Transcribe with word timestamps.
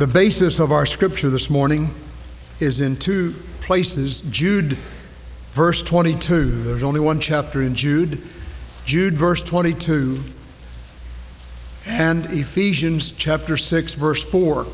The 0.00 0.06
basis 0.06 0.60
of 0.60 0.72
our 0.72 0.86
scripture 0.86 1.28
this 1.28 1.50
morning 1.50 1.90
is 2.58 2.80
in 2.80 2.96
two 2.96 3.34
places 3.60 4.22
Jude, 4.22 4.78
verse 5.50 5.82
22. 5.82 6.62
There's 6.62 6.82
only 6.82 7.00
one 7.00 7.20
chapter 7.20 7.60
in 7.60 7.74
Jude. 7.74 8.18
Jude, 8.86 9.12
verse 9.12 9.42
22, 9.42 10.22
and 11.84 12.24
Ephesians 12.32 13.10
chapter 13.10 13.58
6, 13.58 13.92
verse 13.92 14.24
4. 14.24 14.66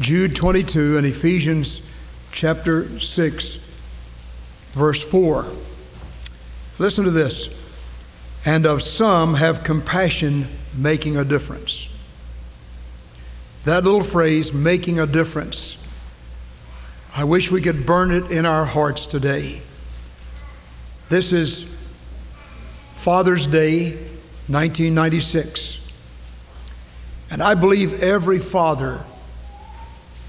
Jude 0.00 0.36
22 0.36 0.96
and 0.96 1.04
Ephesians 1.04 1.82
chapter 2.30 3.00
6, 3.00 3.56
verse 4.74 5.04
4. 5.04 5.48
Listen 6.78 7.02
to 7.02 7.10
this. 7.10 7.48
And 8.46 8.64
of 8.64 8.80
some 8.80 9.34
have 9.34 9.64
compassion, 9.64 10.46
making 10.72 11.16
a 11.16 11.24
difference. 11.24 11.91
That 13.64 13.84
little 13.84 14.02
phrase, 14.02 14.52
making 14.52 14.98
a 14.98 15.06
difference, 15.06 15.78
I 17.16 17.24
wish 17.24 17.50
we 17.50 17.60
could 17.60 17.86
burn 17.86 18.10
it 18.10 18.30
in 18.32 18.44
our 18.44 18.64
hearts 18.64 19.06
today. 19.06 19.62
This 21.08 21.32
is 21.32 21.66
Father's 22.92 23.46
Day, 23.46 23.92
1996. 24.48 25.80
And 27.30 27.42
I 27.42 27.54
believe 27.54 28.02
every 28.02 28.38
father 28.38 29.04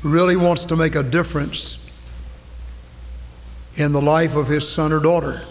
really 0.04 0.36
wants 0.36 0.66
to 0.66 0.76
make 0.76 0.96
a 0.96 1.04
difference 1.04 1.90
in 3.76 3.94
the 3.94 4.02
life 4.02 4.36
of 4.36 4.48
his 4.48 4.68
son 4.70 4.94
or 4.94 5.00
daughter. 5.00 5.42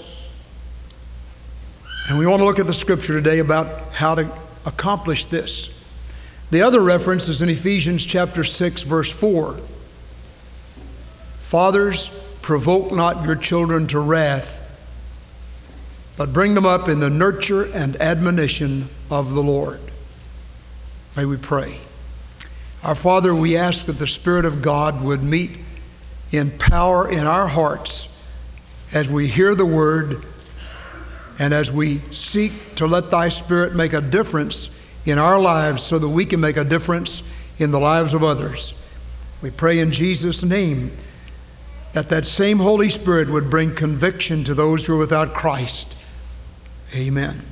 And 2.09 2.19
we 2.19 2.27
want 2.27 2.41
to 2.41 2.45
look 2.45 2.61
at 2.61 2.67
the 2.67 2.75
scripture 2.75 3.15
today 3.15 3.41
about 3.41 3.93
how 3.93 4.15
to 4.15 4.31
accomplish 4.65 5.27
this. 5.27 5.71
The 6.53 6.61
other 6.61 6.83
reference 6.83 7.31
is 7.31 7.41
in 7.41 7.49
Ephesians 7.49 8.05
chapter 8.05 8.45
6 8.45 8.83
verse 8.83 9.11
4. 9.11 9.59
Fathers, 11.39 12.11
provoke 12.43 12.93
not 12.93 13.25
your 13.25 13.37
children 13.37 13.87
to 13.87 13.99
wrath, 13.99 14.59
but 16.19 16.35
bring 16.35 16.53
them 16.53 16.67
up 16.67 16.91
in 16.91 17.01
the 17.01 17.09
nurture 17.09 17.63
and 17.73 17.99
admonition 18.03 18.91
of 19.11 19.33
the 19.33 19.43
Lord. 19.43 19.81
May 21.17 21.25
we 21.25 21.39
pray. 21.39 21.79
Our 22.83 22.97
Father, 22.97 23.35
we 23.35 23.57
ask 23.57 23.87
that 23.87 23.99
the 23.99 24.07
Spirit 24.07 24.45
of 24.45 24.61
God 24.61 25.03
would 25.03 25.23
meet 25.23 25.53
in 26.33 26.51
power 26.51 27.11
in 27.11 27.27
our 27.27 27.49
hearts 27.49 28.15
as 28.93 29.11
we 29.11 29.27
hear 29.27 29.55
the 29.55 29.65
word 29.65 30.23
and 31.39 31.55
as 31.55 31.73
we 31.73 32.01
seek 32.11 32.75
to 32.75 32.87
let 32.87 33.11
Thy 33.11 33.31
Spirit 33.31 33.75
make 33.75 33.95
a 33.95 34.03
difference 34.03 34.69
in 35.05 35.19
our 35.19 35.39
lives 35.39 35.83
so 35.83 35.99
that 35.99 36.09
we 36.09 36.25
can 36.25 36.41
make 36.41 36.57
a 36.57 36.65
difference 36.65 37.23
in 37.59 37.71
the 37.71 37.81
lives 37.81 38.15
of 38.15 38.23
others. 38.23 38.75
We 39.41 39.51
pray 39.51 39.79
in 39.79 39.91
Jesus' 39.91 40.45
name 40.45 40.93
that 41.93 42.09
that 42.09 42.25
same 42.25 42.59
Holy 42.59 42.89
Spirit 42.89 43.29
would 43.29 43.51
bring 43.51 43.75
conviction 43.75 44.45
to 44.45 44.55
those 44.55 44.87
who 44.87 44.95
are 44.95 44.99
without 44.99 45.35
Christ. 45.35 45.97
Amen. 46.95 47.43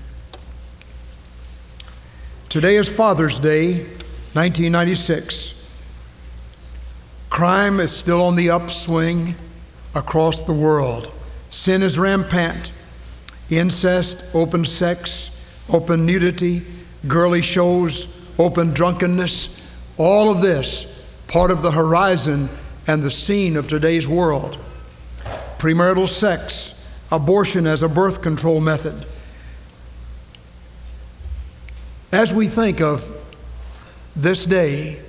Today 2.48 2.76
is 2.76 2.94
Father's 2.94 3.38
Day, 3.38 3.80
1996. 4.32 5.54
Crime 7.28 7.80
is 7.80 7.94
still 7.94 8.22
on 8.22 8.34
the 8.34 8.50
upswing 8.50 9.36
across 9.94 10.42
the 10.42 10.52
world. 10.52 11.12
Sin 11.48 11.82
is 11.82 11.98
rampant. 11.98 12.72
Incest, 13.50 14.24
open 14.34 14.64
sex, 14.64 15.30
open 15.68 16.06
nudity, 16.06 16.62
girly 17.06 17.42
shows, 17.42 18.08
open 18.38 18.72
drunkenness, 18.72 19.60
all 19.96 20.30
of 20.30 20.40
this 20.40 20.86
part 21.28 21.50
of 21.50 21.62
the 21.62 21.70
horizon 21.70 22.48
and 22.86 23.02
the 23.02 23.10
scene 23.10 23.56
of 23.56 23.68
today's 23.68 24.08
world. 24.08 24.58
Premarital 25.58 26.08
sex, 26.08 26.74
abortion 27.12 27.66
as 27.66 27.82
a 27.82 27.88
birth 27.88 28.20
control 28.20 28.60
method. 28.60 29.06
As 32.10 32.34
we 32.34 32.48
think 32.48 32.80
of 32.80 33.08
this 34.16 34.44
day 34.44 35.00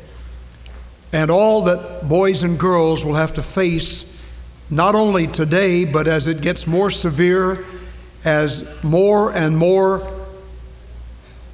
and 1.12 1.32
all 1.32 1.64
that 1.64 2.08
boys 2.08 2.44
and 2.44 2.60
girls 2.60 3.04
will 3.04 3.16
have 3.16 3.34
to 3.34 3.42
face, 3.42 4.08
not 4.70 4.94
only 4.94 5.26
today, 5.26 5.84
but 5.86 6.08
as 6.08 6.28
it 6.28 6.42
gets 6.42 6.68
more 6.68 6.90
severe, 6.90 7.66
as 8.24 8.64
more 8.84 9.34
and 9.34 9.58
more 9.58 10.21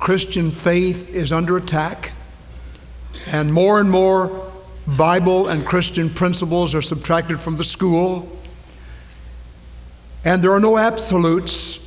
Christian 0.07 0.51
faith 0.51 1.13
is 1.13 1.33
under 1.33 1.57
attack, 1.57 2.13
and 3.29 3.53
more 3.53 3.77
and 3.81 3.91
more 3.91 4.49
Bible 4.87 5.49
and 5.49 5.65
Christian 5.65 6.09
principles 6.09 6.73
are 6.73 6.81
subtracted 6.81 7.41
from 7.41 7.57
the 7.57 7.65
school, 7.65 8.39
and 10.23 10.41
there 10.41 10.53
are 10.53 10.61
no 10.61 10.77
absolutes. 10.77 11.85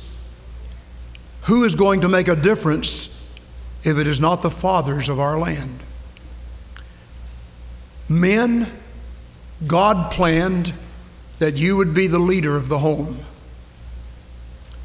Who 1.45 1.63
is 1.63 1.73
going 1.73 2.01
to 2.01 2.07
make 2.07 2.27
a 2.27 2.35
difference 2.35 3.09
if 3.83 3.97
it 3.97 4.05
is 4.05 4.19
not 4.19 4.43
the 4.43 4.51
fathers 4.51 5.09
of 5.09 5.19
our 5.19 5.39
land? 5.39 5.79
Men, 8.07 8.71
God 9.65 10.11
planned 10.11 10.73
that 11.39 11.57
you 11.57 11.75
would 11.75 11.95
be 11.95 12.05
the 12.05 12.19
leader 12.19 12.55
of 12.55 12.69
the 12.69 12.77
home. 12.77 13.21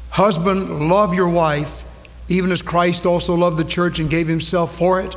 Husband, 0.09 0.89
love 0.89 1.13
your 1.13 1.29
wife 1.29 1.83
even 2.29 2.51
as 2.51 2.61
Christ 2.61 3.05
also 3.05 3.33
loved 3.35 3.57
the 3.57 3.63
church 3.63 3.99
and 3.99 4.09
gave 4.09 4.27
himself 4.27 4.75
for 4.77 5.01
it, 5.01 5.15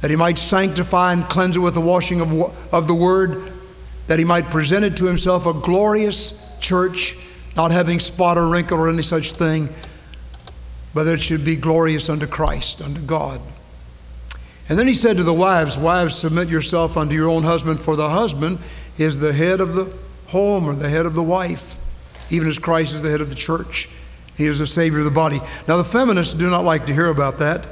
that 0.00 0.10
he 0.10 0.16
might 0.16 0.38
sanctify 0.38 1.12
and 1.12 1.24
cleanse 1.24 1.56
it 1.56 1.60
with 1.60 1.74
the 1.74 1.80
washing 1.80 2.20
of, 2.20 2.32
of 2.72 2.86
the 2.86 2.94
word, 2.94 3.52
that 4.06 4.18
he 4.18 4.24
might 4.24 4.50
present 4.50 4.84
it 4.84 4.96
to 4.96 5.04
himself 5.04 5.46
a 5.46 5.52
glorious 5.52 6.46
church, 6.60 7.16
not 7.56 7.70
having 7.70 8.00
spot 8.00 8.38
or 8.38 8.46
wrinkle 8.46 8.78
or 8.78 8.88
any 8.88 9.02
such 9.02 9.32
thing, 9.32 9.68
but 10.94 11.04
that 11.04 11.14
it 11.14 11.22
should 11.22 11.44
be 11.44 11.56
glorious 11.56 12.08
unto 12.08 12.26
Christ, 12.26 12.80
unto 12.80 13.00
God. 13.00 13.40
And 14.68 14.78
then 14.78 14.86
he 14.86 14.94
said 14.94 15.16
to 15.16 15.22
the 15.22 15.34
wives, 15.34 15.76
Wives, 15.76 16.14
submit 16.14 16.48
yourself 16.48 16.96
unto 16.96 17.14
your 17.14 17.28
own 17.28 17.42
husband, 17.42 17.80
for 17.80 17.96
the 17.96 18.10
husband 18.10 18.58
is 18.98 19.18
the 19.18 19.32
head 19.32 19.60
of 19.60 19.74
the 19.74 19.92
home 20.28 20.66
or 20.66 20.74
the 20.74 20.88
head 20.88 21.06
of 21.06 21.14
the 21.14 21.22
wife, 21.22 21.76
even 22.30 22.48
as 22.48 22.58
Christ 22.58 22.94
is 22.94 23.02
the 23.02 23.10
head 23.10 23.20
of 23.20 23.28
the 23.28 23.34
church. 23.34 23.88
He 24.40 24.46
is 24.46 24.58
the 24.58 24.66
Savior 24.66 25.00
of 25.00 25.04
the 25.04 25.10
body. 25.10 25.38
Now, 25.68 25.76
the 25.76 25.84
feminists 25.84 26.32
do 26.32 26.48
not 26.48 26.64
like 26.64 26.86
to 26.86 26.94
hear 26.94 27.08
about 27.08 27.40
that. 27.40 27.66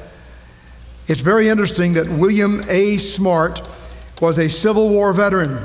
It's 1.07 1.23
very 1.23 1.49
interesting 1.49 1.95
that 1.95 2.07
William 2.11 2.63
A. 2.69 2.99
Smart 2.99 3.67
was 4.21 4.39
a 4.39 4.51
Civil 4.51 4.91
War 4.91 5.15
veteran. 5.15 5.65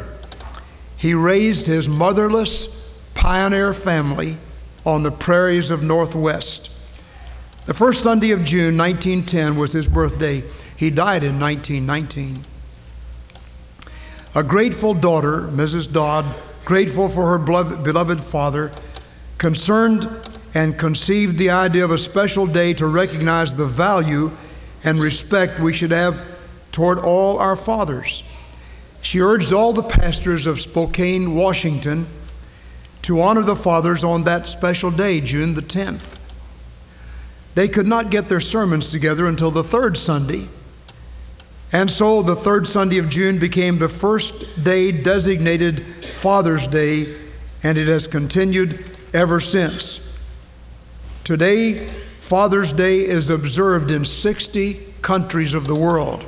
He 0.95 1.13
raised 1.13 1.67
his 1.67 1.89
motherless 1.89 2.89
pioneer 3.15 3.73
family 3.73 4.37
on 4.85 5.03
the 5.03 5.11
prairies 5.11 5.71
of 5.71 5.83
Northwest. 5.83 6.71
The 7.65 7.73
first 7.73 8.01
Sunday 8.01 8.31
of 8.31 8.45
June, 8.45 8.77
1910, 8.77 9.57
was 9.57 9.73
his 9.73 9.89
birthday. 9.89 10.41
He 10.77 10.89
died 10.89 11.25
in 11.25 11.37
1919. 11.37 12.45
A 14.35 14.41
grateful 14.41 14.93
daughter, 14.93 15.41
Mrs. 15.41 15.91
Dodd, 15.91 16.25
grateful 16.63 17.09
for 17.09 17.37
her 17.37 17.37
beloved 17.37 18.23
father, 18.23 18.71
concerned 19.37 20.07
and 20.53 20.77
conceived 20.77 21.37
the 21.37 21.49
idea 21.49 21.83
of 21.83 21.91
a 21.91 21.97
special 21.97 22.45
day 22.45 22.73
to 22.73 22.85
recognize 22.85 23.53
the 23.53 23.65
value 23.65 24.31
and 24.83 25.01
respect 25.01 25.59
we 25.59 25.73
should 25.73 25.91
have 25.91 26.23
toward 26.71 26.99
all 26.99 27.39
our 27.39 27.55
fathers. 27.55 28.23
She 29.01 29.19
urged 29.19 29.51
all 29.51 29.73
the 29.73 29.83
pastors 29.83 30.47
of 30.47 30.59
Spokane, 30.59 31.35
Washington, 31.35 32.07
to 33.01 33.21
honor 33.21 33.41
the 33.41 33.55
fathers 33.55 34.03
on 34.03 34.23
that 34.23 34.47
special 34.47 34.91
day, 34.91 35.19
June 35.19 35.55
the 35.55 35.61
10th. 35.61 36.19
They 37.55 37.67
could 37.67 37.85
not 37.85 38.09
get 38.09 38.29
their 38.29 38.39
sermons 38.39 38.89
together 38.89 39.27
until 39.27 39.51
the 39.51 39.63
third 39.63 39.97
Sunday. 39.97 40.47
And 41.71 41.89
so 41.89 42.21
the 42.21 42.35
third 42.35 42.67
Sunday 42.67 42.97
of 42.97 43.09
June 43.09 43.39
became 43.39 43.77
the 43.77 43.89
first 43.89 44.63
day 44.63 44.91
designated 44.91 45.85
Father's 46.05 46.67
Day, 46.67 47.15
and 47.61 47.77
it 47.77 47.87
has 47.87 48.07
continued 48.07 48.85
ever 49.13 49.39
since. 49.39 49.99
Today, 51.23 51.87
Father's 52.19 52.73
Day 52.73 52.97
is 52.97 53.29
observed 53.29 53.91
in 53.91 54.03
60 54.03 54.93
countries 55.01 55.53
of 55.53 55.67
the 55.67 55.75
world. 55.75 56.25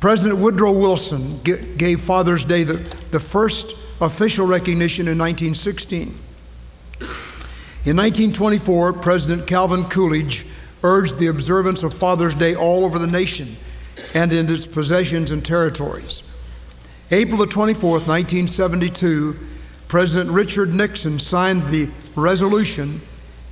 President 0.00 0.40
Woodrow 0.40 0.72
Wilson 0.72 1.40
gave 1.42 2.00
Father's 2.00 2.44
Day 2.44 2.64
the, 2.64 2.78
the 3.12 3.20
first 3.20 3.76
official 4.00 4.46
recognition 4.46 5.06
in 5.06 5.16
1916. 5.18 6.18
In 7.84 7.96
1924, 7.96 8.94
President 8.94 9.46
Calvin 9.46 9.84
Coolidge 9.84 10.44
urged 10.82 11.18
the 11.18 11.28
observance 11.28 11.84
of 11.84 11.94
Father's 11.94 12.34
Day 12.34 12.56
all 12.56 12.84
over 12.84 12.98
the 12.98 13.06
nation 13.06 13.56
and 14.12 14.32
in 14.32 14.50
its 14.50 14.66
possessions 14.66 15.30
and 15.30 15.44
territories. 15.44 16.24
April 17.12 17.38
the 17.38 17.46
24th, 17.46 18.06
1972, 18.06 19.36
President 19.86 20.30
Richard 20.30 20.74
Nixon 20.74 21.18
signed 21.18 21.68
the 21.68 21.88
resolution 22.16 23.00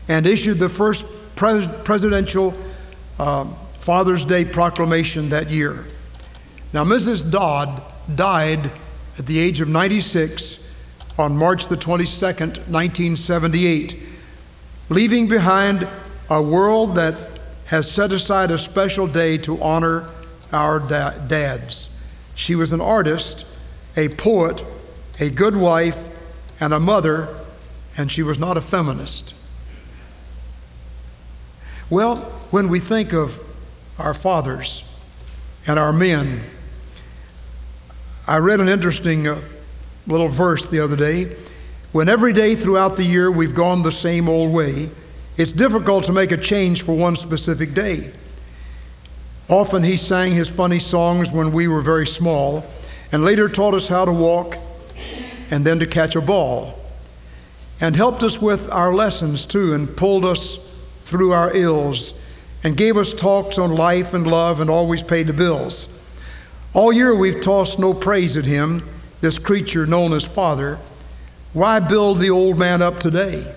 and 0.08 0.26
issued 0.26 0.58
the 0.58 0.68
first 0.68 1.06
pres- 1.34 1.68
presidential 1.84 2.54
uh, 3.18 3.44
Father's 3.78 4.24
Day 4.24 4.44
proclamation 4.44 5.28
that 5.30 5.50
year. 5.50 5.84
Now, 6.72 6.84
Mrs. 6.84 7.30
Dodd 7.30 7.82
died 8.14 8.70
at 9.18 9.26
the 9.26 9.38
age 9.38 9.60
of 9.60 9.68
96 9.68 10.62
on 11.18 11.36
March 11.36 11.68
the 11.68 11.76
22nd, 11.76 12.68
1978, 12.68 13.96
leaving 14.88 15.28
behind 15.28 15.88
a 16.28 16.42
world 16.42 16.96
that 16.96 17.14
has 17.66 17.90
set 17.90 18.12
aside 18.12 18.50
a 18.50 18.58
special 18.58 19.06
day 19.06 19.38
to 19.38 19.60
honor 19.62 20.08
our 20.52 20.78
da- 20.78 21.18
dads. 21.26 21.90
She 22.34 22.54
was 22.54 22.72
an 22.72 22.80
artist, 22.80 23.46
a 23.96 24.08
poet, 24.10 24.64
a 25.18 25.30
good 25.30 25.56
wife, 25.56 26.08
and 26.60 26.72
a 26.72 26.80
mother, 26.80 27.28
and 27.96 28.10
she 28.10 28.22
was 28.22 28.38
not 28.38 28.56
a 28.56 28.60
feminist. 28.60 29.34
Well, 31.88 32.16
when 32.50 32.68
we 32.68 32.80
think 32.80 33.12
of 33.12 33.40
our 33.96 34.12
fathers 34.12 34.82
and 35.68 35.78
our 35.78 35.92
men, 35.92 36.42
I 38.26 38.38
read 38.38 38.58
an 38.58 38.68
interesting 38.68 39.28
uh, 39.28 39.40
little 40.08 40.26
verse 40.26 40.66
the 40.66 40.80
other 40.80 40.96
day. 40.96 41.36
When 41.92 42.08
every 42.08 42.32
day 42.32 42.56
throughout 42.56 42.96
the 42.96 43.04
year 43.04 43.30
we've 43.30 43.54
gone 43.54 43.82
the 43.82 43.92
same 43.92 44.28
old 44.28 44.52
way, 44.52 44.90
it's 45.36 45.52
difficult 45.52 46.02
to 46.04 46.12
make 46.12 46.32
a 46.32 46.36
change 46.36 46.82
for 46.82 46.96
one 46.96 47.14
specific 47.14 47.72
day. 47.72 48.10
Often 49.48 49.84
he 49.84 49.96
sang 49.96 50.32
his 50.32 50.50
funny 50.50 50.80
songs 50.80 51.30
when 51.30 51.52
we 51.52 51.68
were 51.68 51.82
very 51.82 52.06
small, 52.06 52.64
and 53.12 53.24
later 53.24 53.48
taught 53.48 53.74
us 53.74 53.86
how 53.86 54.04
to 54.04 54.12
walk 54.12 54.58
and 55.52 55.64
then 55.64 55.78
to 55.78 55.86
catch 55.86 56.16
a 56.16 56.20
ball, 56.20 56.80
and 57.80 57.94
helped 57.94 58.24
us 58.24 58.42
with 58.42 58.68
our 58.72 58.92
lessons 58.92 59.46
too, 59.46 59.72
and 59.72 59.96
pulled 59.96 60.24
us 60.24 60.65
through 61.06 61.32
our 61.32 61.54
ills, 61.56 62.20
and 62.64 62.76
gave 62.76 62.96
us 62.96 63.14
talks 63.14 63.58
on 63.58 63.72
life 63.74 64.12
and 64.12 64.26
love, 64.26 64.58
and 64.58 64.68
always 64.68 65.02
paid 65.02 65.28
the 65.28 65.32
bills. 65.32 65.88
All 66.74 66.92
year 66.92 67.14
we've 67.14 67.40
tossed 67.40 67.78
no 67.78 67.94
praise 67.94 68.36
at 68.36 68.44
him, 68.44 68.86
this 69.20 69.38
creature 69.38 69.86
known 69.86 70.12
as 70.12 70.26
Father. 70.26 70.78
Why 71.52 71.78
build 71.78 72.18
the 72.18 72.30
old 72.30 72.58
man 72.58 72.82
up 72.82 72.98
today? 72.98 73.54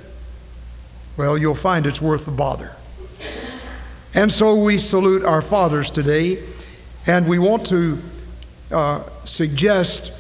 Well, 1.18 1.38
you'll 1.38 1.56
find 1.56 1.86
it's 1.88 2.02
worth 2.02 2.26
the 2.26 2.32
bother. 2.32 2.76
And 4.14 4.32
so 4.32 4.56
we 4.56 4.78
salute 4.78 5.26
our 5.26 5.42
fathers 5.42 5.90
today, 5.90 6.44
and 7.08 7.28
we 7.28 7.40
want 7.40 7.66
to 7.68 8.00
uh, 8.72 9.04
suggest 9.24 10.14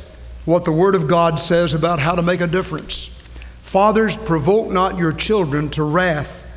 what 0.45 0.65
the 0.65 0.71
Word 0.71 0.95
of 0.95 1.07
God 1.07 1.39
says 1.39 1.75
about 1.75 1.99
how 1.99 2.15
to 2.15 2.23
make 2.23 2.41
a 2.41 2.47
difference. 2.47 3.07
Fathers, 3.61 4.17
provoke 4.17 4.71
not 4.71 4.97
your 4.97 5.13
children 5.13 5.69
to 5.69 5.83
wrath, 5.83 6.47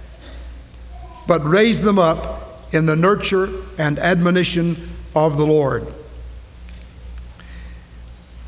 but 1.27 1.45
raise 1.45 1.83
them 1.83 1.99
up 1.99 2.65
in 2.73 2.87
the 2.87 2.97
nurture 2.97 3.49
and 3.79 3.99
admonition 3.99 4.91
of 5.15 5.37
the 5.37 5.47
Lord. 5.47 5.87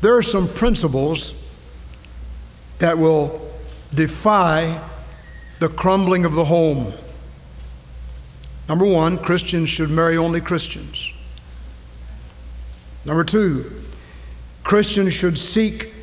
There 0.01 0.15
are 0.15 0.21
some 0.21 0.47
principles 0.47 1.33
that 2.79 2.97
will 2.97 3.41
defy 3.93 4.81
the 5.59 5.69
crumbling 5.69 6.25
of 6.25 6.35
the 6.35 6.45
home. 6.45 6.93
Number 8.67 8.85
one, 8.85 9.17
Christians 9.17 9.69
should 9.69 9.89
marry 9.89 10.17
only 10.17 10.41
Christians. 10.41 11.13
Number 13.05 13.23
two, 13.23 13.83
Christians 14.63 15.13
should 15.13 15.37
seek 15.37 15.93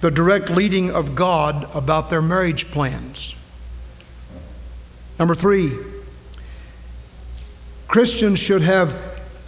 the 0.00 0.10
direct 0.10 0.50
leading 0.50 0.90
of 0.90 1.14
God 1.14 1.68
about 1.74 2.10
their 2.10 2.22
marriage 2.22 2.70
plans. 2.70 3.34
Number 5.18 5.34
three, 5.34 5.76
Christians 7.88 8.38
should 8.38 8.62
have 8.62 8.98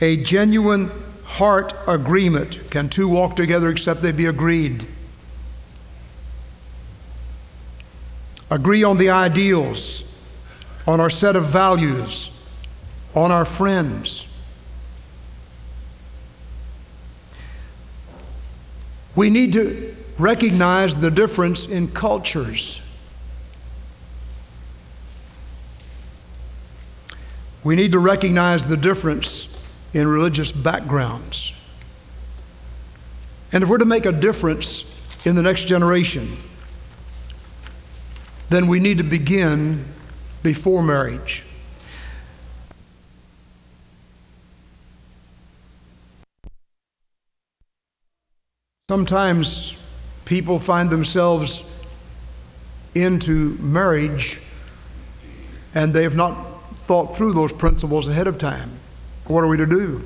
a 0.01 0.17
genuine 0.17 0.91
heart 1.25 1.73
agreement. 1.89 2.71
Can 2.71 2.89
two 2.89 3.09
walk 3.09 3.37
together 3.37 3.69
except 3.71 4.03
they 4.03 4.13
be 4.13 4.27
agreed? 4.27 4.87
Agree 8.51 8.85
on 8.85 8.97
the 8.99 9.11
ideals 9.11 10.05
on 10.87 11.01
our 11.01 11.11
set 11.11 11.35
of 11.37 11.45
values, 11.45 12.31
on 13.15 13.33
our 13.33 13.45
friends. 13.45 14.29
We 19.17 19.31
need 19.31 19.53
to 19.55 19.97
recognize 20.19 20.99
the 20.99 21.11
difference 21.11 21.67
in 21.67 21.89
cultures. 21.89 22.81
We 27.67 27.75
need 27.75 27.91
to 27.93 27.99
recognize 27.99 28.69
the 28.69 28.77
difference 28.77 29.49
in 29.93 30.07
religious 30.07 30.53
backgrounds. 30.53 31.53
And 33.51 33.65
if 33.65 33.69
we're 33.69 33.79
to 33.79 33.85
make 33.85 34.07
a 34.07 34.13
difference 34.13 34.85
in 35.27 35.35
the 35.35 35.43
next 35.43 35.65
generation, 35.65 36.37
then 38.51 38.69
we 38.69 38.79
need 38.79 38.99
to 38.99 39.03
begin 39.03 39.85
before 40.45 40.81
marriage. 40.81 41.45
Sometimes 48.89 49.75
people 50.25 50.61
find 50.61 50.89
themselves 50.89 51.65
into 52.95 53.59
marriage 53.59 54.41
and 55.75 55.93
they 55.93 56.05
have 56.05 56.15
not 56.15 56.56
thought 56.87 57.17
through 57.17 57.33
those 57.33 57.53
principles 57.53 58.06
ahead 58.06 58.27
of 58.27 58.38
time. 58.38 58.71
What 59.27 59.43
are 59.43 59.49
we 59.49 59.56
to 59.56 59.67
do? 59.67 60.05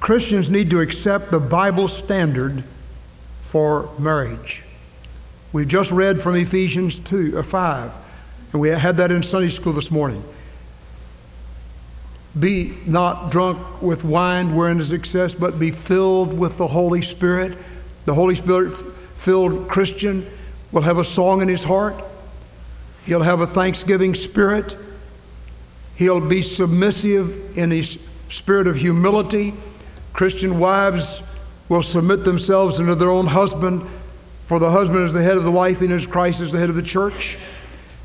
Christians 0.00 0.48
need 0.48 0.70
to 0.70 0.80
accept 0.80 1.30
the 1.30 1.38
Bible 1.38 1.86
standard 1.86 2.64
for 3.42 3.90
marriage. 3.98 4.64
We 5.52 5.66
just 5.66 5.90
read 5.90 6.20
from 6.22 6.36
Ephesians 6.36 6.98
2 7.00 7.36
or 7.36 7.40
uh, 7.40 7.42
5, 7.42 7.92
and 8.52 8.60
we 8.60 8.70
had 8.70 8.96
that 8.96 9.12
in 9.12 9.22
Sunday 9.22 9.50
school 9.50 9.74
this 9.74 9.90
morning. 9.90 10.24
Be 12.38 12.78
not 12.86 13.30
drunk 13.30 13.82
with 13.82 14.04
wine 14.04 14.54
wherein 14.54 14.80
is 14.80 14.92
excess, 14.92 15.34
but 15.34 15.58
be 15.58 15.72
filled 15.72 16.32
with 16.38 16.56
the 16.56 16.68
Holy 16.68 17.02
Spirit. 17.02 17.58
The 18.06 18.14
Holy 18.14 18.36
Spirit 18.36 18.72
filled 19.16 19.68
Christian 19.68 20.26
will 20.72 20.82
have 20.82 20.98
a 20.98 21.04
song 21.04 21.42
in 21.42 21.48
his 21.48 21.64
heart. 21.64 22.02
He'll 23.06 23.22
have 23.22 23.40
a 23.40 23.46
thanksgiving 23.46 24.14
spirit. 24.14 24.76
He'll 25.96 26.20
be 26.20 26.42
submissive 26.42 27.56
in 27.56 27.70
his 27.70 27.98
spirit 28.28 28.66
of 28.66 28.76
humility. 28.76 29.54
Christian 30.12 30.58
wives 30.58 31.22
will 31.68 31.82
submit 31.82 32.24
themselves 32.24 32.78
unto 32.78 32.94
their 32.94 33.10
own 33.10 33.28
husband 33.28 33.86
for 34.50 34.58
the 34.58 34.72
husband 34.72 35.04
is 35.04 35.12
the 35.12 35.22
head 35.22 35.36
of 35.36 35.44
the 35.44 35.52
wife, 35.52 35.80
and 35.80 35.92
as 35.92 36.08
Christ 36.08 36.40
is 36.40 36.50
the 36.50 36.58
head 36.58 36.70
of 36.70 36.74
the 36.74 36.82
church. 36.82 37.38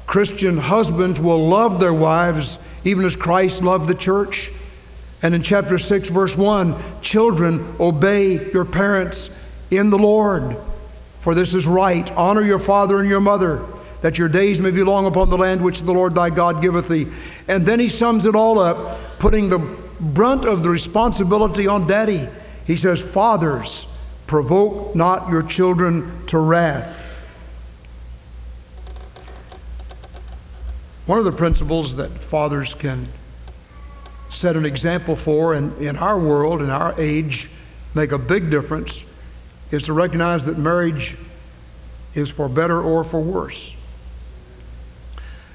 Christian 0.06 0.60
husbands 0.60 1.20
will 1.20 1.50
love 1.50 1.80
their 1.80 1.92
wives 1.92 2.60
even 2.84 3.04
as 3.04 3.16
Christ 3.16 3.64
loved 3.64 3.88
the 3.88 3.96
church. 3.96 4.52
And 5.24 5.34
in 5.34 5.42
chapter 5.42 5.80
6, 5.80 6.10
verse 6.10 6.38
1, 6.38 6.76
children, 7.02 7.76
obey 7.80 8.52
your 8.52 8.64
parents 8.64 9.32
in 9.72 9.90
the 9.90 9.98
Lord, 9.98 10.56
for 11.22 11.34
this 11.34 11.56
is 11.56 11.66
right. 11.66 12.12
Honor 12.12 12.44
your 12.44 12.60
father 12.60 13.00
and 13.00 13.10
your 13.10 13.22
mother, 13.22 13.66
that 14.06 14.20
your 14.20 14.30
days 14.30 14.60
may 14.60 14.70
be 14.70 14.84
long 14.84 15.08
upon 15.08 15.32
the 15.32 15.38
land 15.38 15.64
which 15.64 15.82
the 15.82 15.92
Lord 15.92 16.14
thy 16.14 16.30
God 16.30 16.62
giveth 16.62 16.90
thee. 16.90 17.08
And 17.48 17.66
then 17.66 17.80
he 17.80 17.90
sums 17.90 18.28
it 18.28 18.36
all 18.36 18.60
up, 18.60 19.18
putting 19.18 19.50
the 19.50 19.58
brunt 19.58 20.46
of 20.46 20.62
the 20.62 20.70
responsibility 20.70 21.66
on 21.66 21.88
daddy. 21.88 22.30
He 22.68 22.76
says, 22.76 23.02
Fathers, 23.02 23.88
Provoke 24.28 24.96
not 24.96 25.32
your 25.32 25.42
children 25.42 26.24
to 26.28 26.38
wrath. 26.38 27.04
One 31.08 31.18
of 31.18 31.26
the 31.26 31.32
principles 31.32 31.96
that 31.96 32.12
fathers 32.12 32.76
can 32.76 33.08
set 34.30 34.56
an 34.56 34.68
example 34.68 35.16
for 35.16 35.56
and 35.56 35.76
in 35.82 35.98
our 35.98 36.20
world, 36.20 36.62
in 36.62 36.70
our 36.70 36.94
age, 37.02 37.50
make 37.96 38.12
a 38.12 38.20
big 38.20 38.52
difference 38.52 39.04
is 39.72 39.82
to 39.86 39.94
recognize 39.94 40.46
that 40.46 40.60
marriage 40.60 41.18
is 42.14 42.30
for 42.30 42.48
better 42.48 42.80
or 42.80 43.04
for 43.04 43.20
worse. 43.20 43.76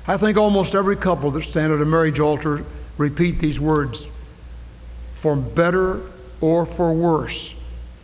I 0.07 0.17
think 0.17 0.37
almost 0.37 0.75
every 0.75 0.97
couple 0.97 1.31
that 1.33 1.45
stand 1.45 1.73
at 1.73 1.81
a 1.81 1.85
marriage 1.85 2.21
altar 2.21 2.65
repeat 2.99 3.39
these 3.39 3.61
words 3.61 4.09
for 5.15 5.37
better 5.37 6.01
or 6.41 6.67
for 6.67 6.93
worse 6.93 7.55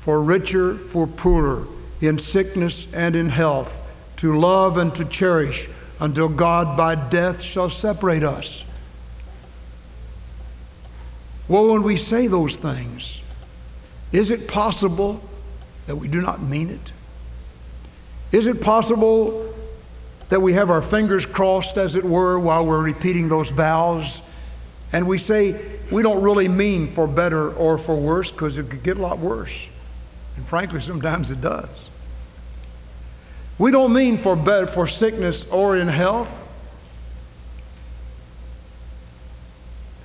for 0.07 0.23
richer, 0.23 0.77
for 0.77 1.05
poorer, 1.05 1.67
in 2.01 2.17
sickness 2.17 2.87
and 2.93 3.17
in 3.17 3.29
health, 3.29 3.83
to 4.15 4.39
love 4.39 4.77
and 4.77 4.95
to 4.95 5.05
cherish 5.05 5.69
until 5.99 6.29
God 6.29 6.77
by 6.77 6.95
death 6.95 7.43
shall 7.43 7.71
separate 7.71 8.23
us. 8.23 8.65
Well, 11.49 11.67
when 11.67 11.83
we 11.83 11.97
say 11.97 12.29
those 12.29 12.55
things, 12.55 13.21
is 14.13 14.31
it 14.31 14.47
possible 14.47 15.21
that 15.89 15.97
we 15.97 16.07
do 16.07 16.21
not 16.21 16.41
mean 16.41 16.71
it? 16.71 16.93
Is 18.31 18.47
it 18.47 18.61
possible 18.61 19.53
that 20.29 20.43
we 20.43 20.55
have 20.55 20.71
our 20.71 20.83
fingers 20.83 21.25
crossed, 21.25 21.77
as 21.77 21.95
it 21.95 22.05
were, 22.05 22.39
while 22.39 22.65
we're 22.65 22.83
repeating 22.83 23.29
those 23.29 23.51
vows? 23.51 24.21
And 24.93 25.07
we 25.07 25.19
say 25.19 25.61
we 25.91 26.03
don't 26.03 26.23
really 26.23 26.49
mean 26.49 26.89
for 26.89 27.07
better 27.07 27.53
or 27.53 27.79
for 27.79 27.97
worse 27.97 28.31
because 28.31 28.59
it 28.59 28.71
could 28.71 28.83
get 28.83 28.97
a 28.97 29.03
lot 29.03 29.19
worse. 29.19 29.69
And 30.37 30.47
frankly, 30.47 30.81
sometimes 30.81 31.31
it 31.31 31.41
does. 31.41 31.91
We 33.59 33.71
don't 33.71 33.93
mean 33.93 34.19
for 34.19 34.37
better, 34.37 34.67
for 34.67 34.87
sickness 34.87 35.45
or 35.47 35.77
in 35.77 35.89
health. 35.89 36.43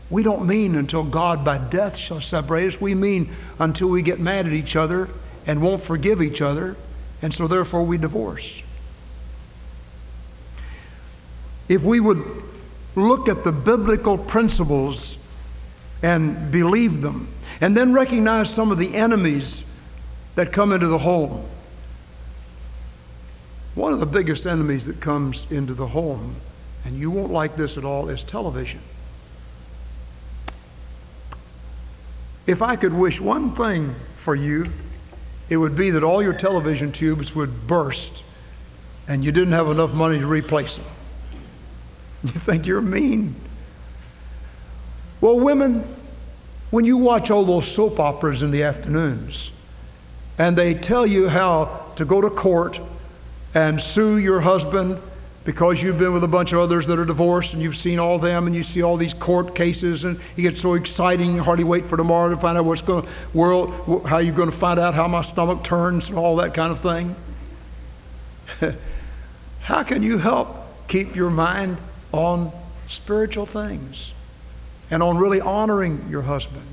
We 0.09 0.23
don't 0.23 0.45
mean 0.45 0.75
until 0.75 1.03
God 1.03 1.43
by 1.43 1.57
death 1.57 1.95
shall 1.95 2.21
separate 2.21 2.67
us. 2.67 2.81
We 2.81 2.95
mean 2.95 3.33
until 3.59 3.87
we 3.87 4.01
get 4.01 4.19
mad 4.19 4.45
at 4.45 4.51
each 4.53 4.75
other 4.75 5.09
and 5.47 5.61
won't 5.61 5.83
forgive 5.83 6.21
each 6.21 6.41
other, 6.41 6.75
and 7.21 7.33
so 7.33 7.47
therefore 7.47 7.83
we 7.83 7.97
divorce. 7.97 8.61
If 11.71 11.85
we 11.85 12.01
would 12.01 12.21
look 12.97 13.29
at 13.29 13.45
the 13.45 13.51
biblical 13.53 14.17
principles 14.17 15.17
and 16.03 16.51
believe 16.51 16.99
them, 16.99 17.29
and 17.61 17.77
then 17.77 17.93
recognize 17.93 18.53
some 18.53 18.73
of 18.73 18.77
the 18.77 18.93
enemies 18.93 19.63
that 20.35 20.51
come 20.51 20.73
into 20.73 20.87
the 20.87 20.97
home. 20.97 21.45
One 23.73 23.93
of 23.93 24.01
the 24.01 24.05
biggest 24.05 24.45
enemies 24.45 24.85
that 24.85 24.99
comes 24.99 25.49
into 25.49 25.73
the 25.73 25.87
home, 25.87 26.35
and 26.83 26.97
you 26.97 27.09
won't 27.09 27.31
like 27.31 27.55
this 27.55 27.77
at 27.77 27.85
all, 27.85 28.09
is 28.09 28.21
television. 28.21 28.81
If 32.45 32.61
I 32.61 32.75
could 32.75 32.93
wish 32.93 33.21
one 33.21 33.55
thing 33.55 33.95
for 34.17 34.35
you, 34.35 34.73
it 35.47 35.55
would 35.55 35.77
be 35.77 35.89
that 35.91 36.03
all 36.03 36.21
your 36.21 36.33
television 36.33 36.91
tubes 36.91 37.33
would 37.33 37.65
burst 37.65 38.25
and 39.07 39.23
you 39.23 39.31
didn't 39.31 39.53
have 39.53 39.69
enough 39.69 39.93
money 39.93 40.19
to 40.19 40.27
replace 40.27 40.75
them. 40.75 40.85
You 42.23 42.31
think 42.31 42.65
you're 42.65 42.81
mean. 42.81 43.35
Well, 45.19 45.39
women, 45.39 45.83
when 46.69 46.85
you 46.85 46.97
watch 46.97 47.29
all 47.29 47.45
those 47.45 47.69
soap 47.69 47.99
operas 47.99 48.41
in 48.41 48.51
the 48.51 48.63
afternoons 48.63 49.51
and 50.37 50.57
they 50.57 50.73
tell 50.73 51.05
you 51.05 51.29
how 51.29 51.85
to 51.95 52.05
go 52.05 52.21
to 52.21 52.29
court 52.29 52.79
and 53.53 53.81
sue 53.81 54.17
your 54.17 54.41
husband 54.41 54.99
because 55.43 55.81
you've 55.81 55.97
been 55.97 56.13
with 56.13 56.23
a 56.23 56.27
bunch 56.27 56.53
of 56.53 56.59
others 56.59 56.87
that 56.87 56.99
are 56.99 57.05
divorced 57.05 57.53
and 57.53 57.61
you've 57.61 57.75
seen 57.75 57.99
all 57.99 58.19
them 58.19 58.45
and 58.45 58.55
you 58.55 58.63
see 58.63 58.81
all 58.81 58.95
these 58.95 59.13
court 59.13 59.55
cases 59.55 60.03
and 60.03 60.19
you 60.35 60.49
get 60.49 60.57
so 60.59 60.75
exciting 60.75 61.35
you 61.35 61.43
hardly 61.43 61.63
wait 61.63 61.85
for 61.85 61.97
tomorrow 61.97 62.29
to 62.29 62.37
find 62.37 62.57
out 62.57 62.65
what's 62.65 62.81
going 62.81 63.05
world 63.33 64.05
how 64.07 64.19
you're 64.19 64.35
going 64.35 64.51
to 64.51 64.55
find 64.55 64.79
out 64.79 64.93
how 64.93 65.07
my 65.07 65.21
stomach 65.21 65.63
turns 65.63 66.09
and 66.09 66.17
all 66.17 66.35
that 66.35 66.53
kind 66.53 66.71
of 66.71 66.79
thing 66.79 67.15
how 69.61 69.83
can 69.83 70.03
you 70.03 70.19
help 70.19 70.55
keep 70.87 71.15
your 71.15 71.29
mind 71.29 71.77
on 72.11 72.51
spiritual 72.87 73.45
things 73.45 74.13
and 74.89 75.01
on 75.01 75.17
really 75.17 75.39
honoring 75.39 76.07
your 76.09 76.23
husband 76.23 76.65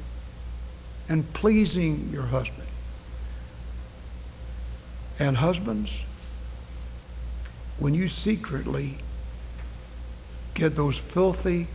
and 1.09 1.33
pleasing 1.33 2.11
your 2.13 2.25
husband 2.25 2.69
and 5.19 5.39
husbands 5.39 6.03
when 7.79 7.95
you 7.95 8.09
secretly 8.09 8.99
get 10.55 10.75
those 10.75 10.99
filthy 10.99 11.69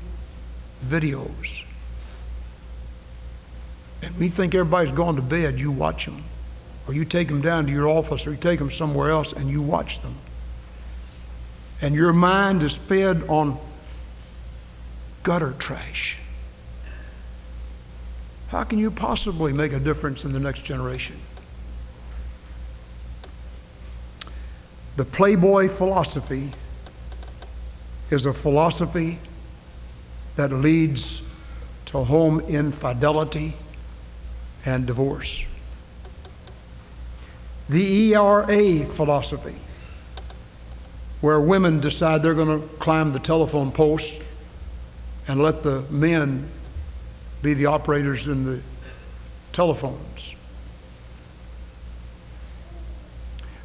videos 0.85 1.63
and 4.03 4.17
we 4.17 4.27
think 4.27 4.53
everybody's 4.53 4.91
gone 4.91 5.15
to 5.15 5.21
bed, 5.21 5.59
you 5.59 5.71
watch 5.71 6.05
them. 6.05 6.23
Or 6.87 6.93
you 6.93 7.05
take 7.05 7.29
them 7.29 7.41
down 7.41 7.65
to 7.67 7.71
your 7.71 7.87
office 7.87 8.27
or 8.27 8.31
you 8.31 8.37
take 8.37 8.59
them 8.59 8.69
somewhere 8.69 9.09
else 9.09 9.31
and 9.31 9.49
you 9.49 9.61
watch 9.61 10.01
them. 10.01 10.15
And 11.83 11.93
your 11.93 12.13
mind 12.13 12.63
is 12.63 12.73
fed 12.73 13.23
on 13.27 13.57
gutter 15.21 15.53
trash. 15.59 16.17
How 18.47 18.63
can 18.63 18.79
you 18.79 18.89
possibly 18.89 19.51
make 19.51 19.73
a 19.73 19.81
difference 19.81 20.23
in 20.23 20.31
the 20.31 20.39
next 20.39 20.63
generation? 20.63 21.17
The 24.95 25.03
Playboy 25.03 25.67
philosophy 25.67 26.53
is 28.09 28.25
a 28.25 28.31
philosophy 28.31 29.19
that 30.37 30.53
leads 30.53 31.21
to 31.87 32.05
home 32.05 32.39
infidelity 32.39 33.55
and 34.65 34.85
divorce. 34.85 35.43
The 37.67 38.13
ERA 38.13 38.85
philosophy, 38.85 39.55
where 41.23 41.39
women 41.39 41.79
decide 41.79 42.21
they're 42.21 42.33
going 42.33 42.59
to 42.59 42.67
climb 42.79 43.13
the 43.13 43.19
telephone 43.19 43.71
post 43.71 44.13
and 45.25 45.41
let 45.41 45.63
the 45.63 45.79
men 45.89 46.49
be 47.41 47.53
the 47.53 47.65
operators 47.65 48.27
in 48.27 48.43
the 48.43 48.59
telephones. 49.53 50.35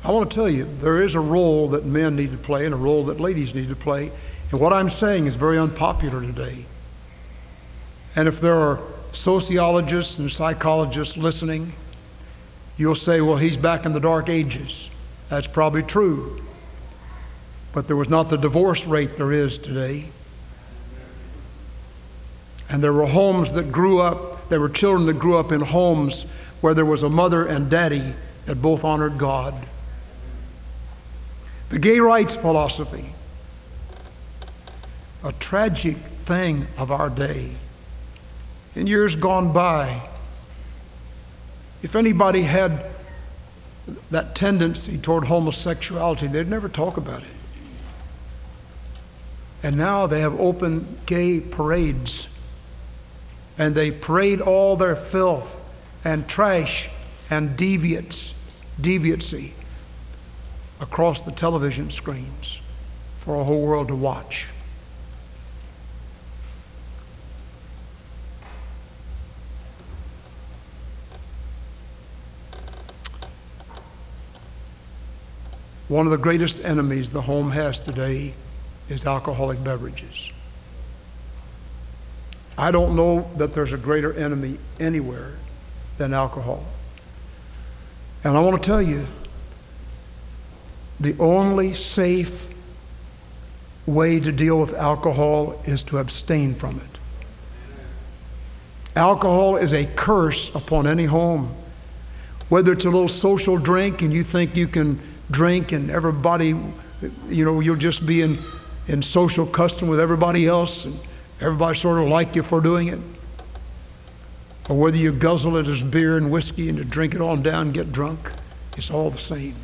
I 0.05 0.13
want 0.13 0.31
to 0.31 0.35
tell 0.37 0.49
you, 0.49 0.69
there 0.81 1.03
is 1.03 1.17
a 1.17 1.21
role 1.21 1.71
that 1.71 1.85
men 1.85 2.15
need 2.15 2.31
to 2.31 2.39
play 2.39 2.65
and 2.65 2.73
a 2.73 2.77
role 2.79 3.07
that 3.07 3.19
ladies 3.19 3.57
need 3.57 3.71
to 3.71 3.77
play. 3.77 4.13
And 4.53 4.61
what 4.61 4.73
I'm 4.73 4.89
saying 4.89 5.27
is 5.27 5.35
very 5.35 5.59
unpopular 5.59 6.21
today. 6.21 6.65
And 8.15 8.29
if 8.29 8.41
there 8.41 8.55
are 8.55 8.79
sociologists 9.13 10.17
and 10.17 10.31
psychologists 10.31 11.17
listening, 11.17 11.73
you'll 12.77 12.95
say, 12.95 13.21
well, 13.21 13.39
he's 13.39 13.57
back 13.57 13.85
in 13.85 13.95
the 13.95 14.01
dark 14.01 14.29
ages. 14.29 14.91
That's 15.29 15.49
probably 15.49 15.83
true. 15.83 16.45
But 17.73 17.87
there 17.87 17.97
was 17.97 18.09
not 18.09 18.31
the 18.31 18.37
divorce 18.37 18.87
rate 18.87 19.17
there 19.17 19.33
is 19.33 19.59
today. 19.59 20.07
And 22.69 22.83
there 22.83 22.93
were 22.93 23.07
homes 23.07 23.53
that 23.53 23.73
grew 23.73 24.01
up, 24.01 24.49
there 24.49 24.61
were 24.61 24.69
children 24.69 25.07
that 25.07 25.19
grew 25.19 25.39
up 25.39 25.53
in 25.53 25.61
homes 25.61 26.25
where 26.61 26.75
there 26.75 26.85
was 26.85 27.03
a 27.03 27.09
mother 27.09 27.47
and 27.47 27.71
daddy 27.71 28.15
that 28.47 28.57
both 28.57 28.85
honored 28.85 29.19
God. 29.19 29.55
The 31.71 31.79
gay 31.79 32.01
rights 32.01 32.35
philosophy, 32.35 33.13
a 35.23 35.33
tragic 35.33 35.97
thing 36.25 36.67
of 36.77 36.91
our 36.91 37.11
day. 37.11 37.51
In 38.75 38.87
years 38.87 39.15
gone 39.15 39.53
by, 39.53 40.03
if 41.83 41.95
anybody 41.95 42.43
had 42.43 42.85
that 44.11 44.35
tendency 44.35 44.99
toward 44.99 45.25
homosexuality, 45.25 46.27
they'd 46.27 46.49
never 46.49 46.69
talk 46.69 46.97
about 46.97 47.23
it. 47.23 47.38
And 49.63 49.77
now 49.77 50.07
they 50.07 50.21
have 50.21 50.39
open 50.41 50.99
gay 51.07 51.41
parades. 51.41 52.29
And 53.57 53.75
they 53.75 53.91
parade 53.91 54.41
all 54.41 54.77
their 54.77 54.95
filth 54.95 55.61
and 56.05 56.29
trash 56.29 56.89
and 57.29 57.59
deviance, 57.59 58.33
deviancy 58.81 59.53
across 60.81 61.23
the 61.23 61.33
television 61.33 61.91
screens 61.91 62.61
for 63.19 63.35
a 63.35 63.45
whole 63.45 63.63
world 63.63 63.89
to 63.89 63.97
watch. 63.97 64.47
One 75.89 76.07
of 76.07 76.11
the 76.11 76.19
greatest 76.19 76.61
enemies 76.61 77.11
the 77.11 77.23
home 77.23 77.53
has 77.53 77.81
today 77.81 78.35
is 78.89 79.05
alcoholic 79.05 79.63
beverages. 79.63 80.31
I 82.57 82.71
don't 82.71 82.97
know 82.97 83.31
that 83.37 83.55
there's 83.55 83.73
a 83.73 83.77
greater 83.77 84.13
enemy 84.13 84.59
anywhere 84.81 85.35
than 85.99 86.13
alcohol. 86.13 86.65
And 88.25 88.37
I 88.37 88.41
want 88.41 88.61
to 88.61 88.67
tell 88.67 88.83
you, 88.83 89.07
the 90.99 91.17
only 91.19 91.75
safe 91.75 92.49
way 93.87 94.19
to 94.19 94.33
deal 94.33 94.59
with 94.59 94.75
alcohol 94.75 95.63
is 95.65 95.83
to 95.85 95.99
abstain 95.99 96.55
from 96.55 96.77
it. 96.77 96.99
Alcohol 98.97 99.57
is 99.57 99.73
a 99.73 99.87
curse 99.87 100.53
upon 100.55 100.89
any 100.89 101.05
home. 101.05 101.55
Whether 102.49 102.73
it's 102.73 102.85
a 102.85 102.91
little 102.91 103.09
social 103.09 103.57
drink 103.57 104.03
and 104.03 104.13
you 104.13 104.25
think 104.25 104.57
you 104.57 104.67
can 104.67 104.99
drink 105.31 105.71
and 105.71 105.91
everybody, 105.91 106.49
you 107.29 107.45
know, 107.45 107.61
you'll 107.61 107.77
just 107.77 108.05
be 108.05 108.23
in, 108.23 108.39
in 108.89 109.03
social 109.03 109.47
custom 109.47 109.89
with 109.89 110.01
everybody 110.01 110.47
else 110.47 110.85
and 110.85 110.99
everybody 111.41 111.79
sort 111.79 111.99
of 111.99 112.09
like 112.09 112.35
you 112.35 112.43
for 112.43 112.61
doing 112.61 112.89
it. 112.89 112.99
Or 114.69 114.77
whether 114.77 114.97
you 114.97 115.13
guzzle 115.13 115.57
it 115.57 115.67
as 115.67 115.83
beer 115.83 116.17
and 116.17 116.31
whiskey 116.31 116.69
and 116.69 116.79
you 116.79 116.85
drink 116.85 117.15
it 117.15 117.21
on 117.21 117.43
down 117.43 117.67
and 117.67 117.75
get 117.75 117.93
drunk, 117.93 118.33
it's 118.77 118.91
all 118.91 119.11
the 119.11 119.19
same. 119.19 119.55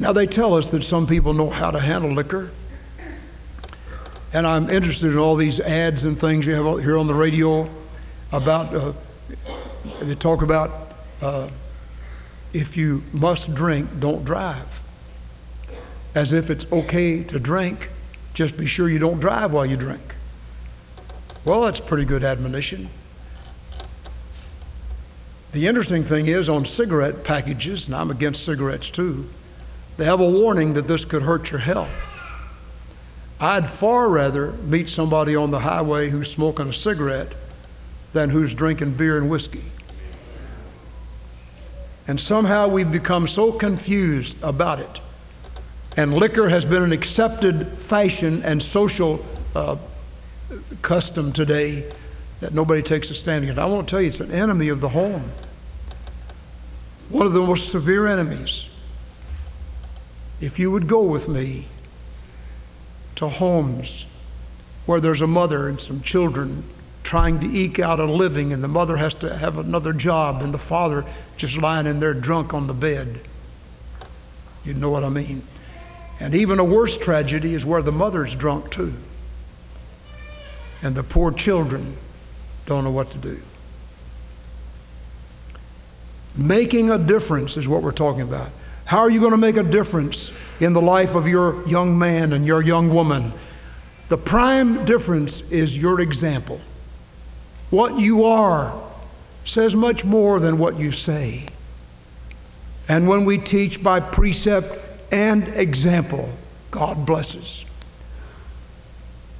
Now, 0.00 0.12
they 0.12 0.26
tell 0.26 0.54
us 0.54 0.70
that 0.70 0.84
some 0.84 1.06
people 1.06 1.34
know 1.34 1.50
how 1.50 1.70
to 1.70 1.80
handle 1.80 2.12
liquor. 2.12 2.50
And 4.32 4.46
I'm 4.46 4.70
interested 4.70 5.10
in 5.10 5.18
all 5.18 5.36
these 5.36 5.58
ads 5.58 6.04
and 6.04 6.18
things 6.18 6.46
you 6.46 6.54
have 6.54 6.82
here 6.82 6.96
on 6.98 7.06
the 7.06 7.14
radio 7.14 7.68
about, 8.30 8.74
uh, 8.74 8.92
they 10.00 10.14
talk 10.14 10.42
about 10.42 10.70
uh, 11.22 11.48
if 12.52 12.76
you 12.76 13.02
must 13.12 13.54
drink, 13.54 13.88
don't 13.98 14.24
drive. 14.24 14.77
As 16.14 16.32
if 16.32 16.50
it's 16.50 16.70
okay 16.72 17.22
to 17.24 17.38
drink, 17.38 17.90
just 18.34 18.56
be 18.56 18.66
sure 18.66 18.88
you 18.88 18.98
don't 18.98 19.20
drive 19.20 19.52
while 19.52 19.66
you 19.66 19.76
drink. 19.76 20.14
Well, 21.44 21.62
that's 21.62 21.80
pretty 21.80 22.04
good 22.04 22.24
admonition. 22.24 22.88
The 25.52 25.66
interesting 25.66 26.04
thing 26.04 26.26
is 26.26 26.48
on 26.48 26.66
cigarette 26.66 27.24
packages, 27.24 27.86
and 27.86 27.96
I'm 27.96 28.10
against 28.10 28.44
cigarettes 28.44 28.90
too, 28.90 29.28
they 29.96 30.04
have 30.04 30.20
a 30.20 30.28
warning 30.28 30.74
that 30.74 30.86
this 30.86 31.04
could 31.04 31.22
hurt 31.22 31.50
your 31.50 31.60
health. 31.60 32.12
I'd 33.40 33.70
far 33.70 34.08
rather 34.08 34.52
meet 34.52 34.88
somebody 34.88 35.34
on 35.34 35.50
the 35.50 35.60
highway 35.60 36.10
who's 36.10 36.30
smoking 36.30 36.68
a 36.68 36.72
cigarette 36.72 37.32
than 38.12 38.30
who's 38.30 38.52
drinking 38.52 38.94
beer 38.94 39.16
and 39.16 39.30
whiskey. 39.30 39.64
And 42.06 42.20
somehow 42.20 42.68
we've 42.68 42.90
become 42.90 43.28
so 43.28 43.52
confused 43.52 44.36
about 44.42 44.80
it. 44.80 45.00
And 45.98 46.14
liquor 46.14 46.48
has 46.48 46.64
been 46.64 46.84
an 46.84 46.92
accepted 46.92 47.66
fashion 47.76 48.44
and 48.44 48.62
social 48.62 49.26
uh, 49.56 49.78
custom 50.80 51.32
today 51.32 51.92
that 52.38 52.54
nobody 52.54 52.82
takes 52.82 53.10
a 53.10 53.16
stand 53.16 53.42
against. 53.42 53.58
I 53.58 53.64
want 53.64 53.88
to 53.88 53.90
tell 53.90 54.00
you, 54.00 54.06
it's 54.06 54.20
an 54.20 54.30
enemy 54.30 54.68
of 54.68 54.80
the 54.80 54.90
home. 54.90 55.32
One 57.08 57.26
of 57.26 57.32
the 57.32 57.40
most 57.40 57.72
severe 57.72 58.06
enemies. 58.06 58.66
If 60.40 60.60
you 60.60 60.70
would 60.70 60.86
go 60.86 61.02
with 61.02 61.26
me 61.26 61.66
to 63.16 63.28
homes 63.28 64.04
where 64.86 65.00
there's 65.00 65.20
a 65.20 65.26
mother 65.26 65.66
and 65.66 65.80
some 65.80 66.00
children 66.02 66.62
trying 67.02 67.40
to 67.40 67.46
eke 67.46 67.80
out 67.80 67.98
a 67.98 68.04
living, 68.04 68.52
and 68.52 68.62
the 68.62 68.68
mother 68.68 68.98
has 68.98 69.14
to 69.14 69.36
have 69.36 69.58
another 69.58 69.92
job, 69.92 70.42
and 70.42 70.54
the 70.54 70.58
father 70.58 71.04
just 71.36 71.56
lying 71.56 71.88
in 71.88 71.98
there 71.98 72.14
drunk 72.14 72.54
on 72.54 72.68
the 72.68 72.72
bed. 72.72 73.18
You 74.64 74.74
know 74.74 74.90
what 74.90 75.02
I 75.02 75.08
mean? 75.08 75.42
And 76.20 76.34
even 76.34 76.58
a 76.58 76.64
worse 76.64 76.96
tragedy 76.96 77.54
is 77.54 77.64
where 77.64 77.82
the 77.82 77.92
mother's 77.92 78.34
drunk 78.34 78.70
too. 78.70 78.94
And 80.82 80.94
the 80.94 81.02
poor 81.02 81.30
children 81.32 81.96
don't 82.66 82.84
know 82.84 82.90
what 82.90 83.10
to 83.12 83.18
do. 83.18 83.40
Making 86.36 86.90
a 86.90 86.98
difference 86.98 87.56
is 87.56 87.66
what 87.66 87.82
we're 87.82 87.92
talking 87.92 88.22
about. 88.22 88.50
How 88.84 88.98
are 88.98 89.10
you 89.10 89.20
going 89.20 89.32
to 89.32 89.36
make 89.36 89.56
a 89.56 89.62
difference 89.62 90.30
in 90.60 90.72
the 90.72 90.80
life 90.80 91.14
of 91.14 91.26
your 91.26 91.66
young 91.68 91.98
man 91.98 92.32
and 92.32 92.46
your 92.46 92.62
young 92.62 92.92
woman? 92.92 93.32
The 94.08 94.16
prime 94.16 94.84
difference 94.84 95.42
is 95.50 95.76
your 95.76 96.00
example. 96.00 96.60
What 97.70 97.98
you 97.98 98.24
are 98.24 98.72
says 99.44 99.74
much 99.74 100.04
more 100.04 100.40
than 100.40 100.58
what 100.58 100.78
you 100.78 100.92
say. 100.92 101.46
And 102.88 103.06
when 103.06 103.24
we 103.24 103.36
teach 103.36 103.82
by 103.82 104.00
precept 104.00 104.87
and 105.10 105.48
example, 105.48 106.30
God 106.70 107.06
blesses. 107.06 107.64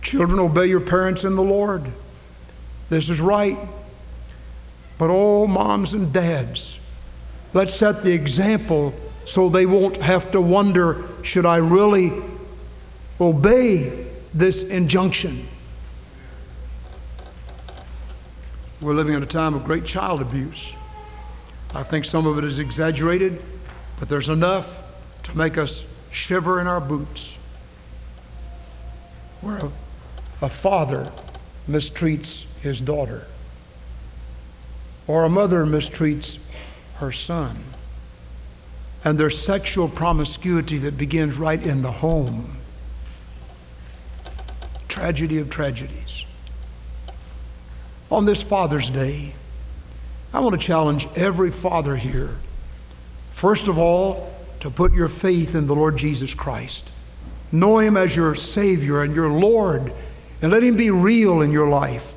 Children, 0.02 0.38
obey 0.38 0.66
your 0.66 0.80
parents 0.80 1.24
in 1.24 1.34
the 1.34 1.42
Lord. 1.42 1.90
This 2.88 3.10
is 3.10 3.20
right. 3.20 3.58
But 4.96 5.10
all 5.10 5.46
moms 5.46 5.92
and 5.92 6.12
dads, 6.12 6.78
let's 7.54 7.74
set 7.74 8.02
the 8.02 8.12
example 8.12 8.94
so 9.26 9.48
they 9.48 9.66
won't 9.66 9.98
have 9.98 10.32
to 10.32 10.40
wonder 10.40 11.04
should 11.22 11.46
I 11.46 11.56
really 11.56 12.12
obey 13.20 14.06
this 14.32 14.62
injunction? 14.62 15.46
We're 18.80 18.94
living 18.94 19.14
in 19.14 19.22
a 19.22 19.26
time 19.26 19.54
of 19.54 19.64
great 19.64 19.84
child 19.84 20.20
abuse. 20.20 20.72
I 21.74 21.82
think 21.82 22.04
some 22.04 22.26
of 22.26 22.38
it 22.38 22.44
is 22.44 22.58
exaggerated, 22.58 23.42
but 23.98 24.08
there's 24.08 24.28
enough 24.28 24.82
to 25.28 25.36
make 25.36 25.58
us 25.58 25.84
shiver 26.10 26.60
in 26.60 26.66
our 26.66 26.80
boots. 26.80 27.36
Where 29.40 29.58
a, 29.58 29.72
a 30.42 30.48
father 30.48 31.12
mistreats 31.68 32.44
his 32.60 32.80
daughter, 32.80 33.26
or 35.06 35.24
a 35.24 35.28
mother 35.28 35.64
mistreats 35.64 36.38
her 36.96 37.12
son, 37.12 37.62
and 39.04 39.18
there's 39.18 39.38
sexual 39.38 39.88
promiscuity 39.88 40.78
that 40.78 40.98
begins 40.98 41.36
right 41.36 41.62
in 41.62 41.82
the 41.82 41.92
home. 41.92 42.56
Tragedy 44.88 45.38
of 45.38 45.50
tragedies. 45.50 46.24
On 48.10 48.24
this 48.24 48.42
Father's 48.42 48.90
Day, 48.90 49.34
I 50.32 50.40
want 50.40 50.60
to 50.60 50.66
challenge 50.66 51.06
every 51.14 51.50
father 51.50 51.96
here, 51.96 52.36
first 53.32 53.68
of 53.68 53.78
all, 53.78 54.34
to 54.60 54.70
put 54.70 54.92
your 54.92 55.08
faith 55.08 55.54
in 55.54 55.66
the 55.66 55.74
Lord 55.74 55.96
Jesus 55.96 56.34
Christ. 56.34 56.90
Know 57.50 57.78
Him 57.78 57.96
as 57.96 58.14
your 58.14 58.34
Savior 58.34 59.02
and 59.02 59.14
your 59.14 59.28
Lord, 59.28 59.92
and 60.42 60.52
let 60.52 60.62
Him 60.62 60.76
be 60.76 60.90
real 60.90 61.40
in 61.40 61.52
your 61.52 61.68
life. 61.68 62.14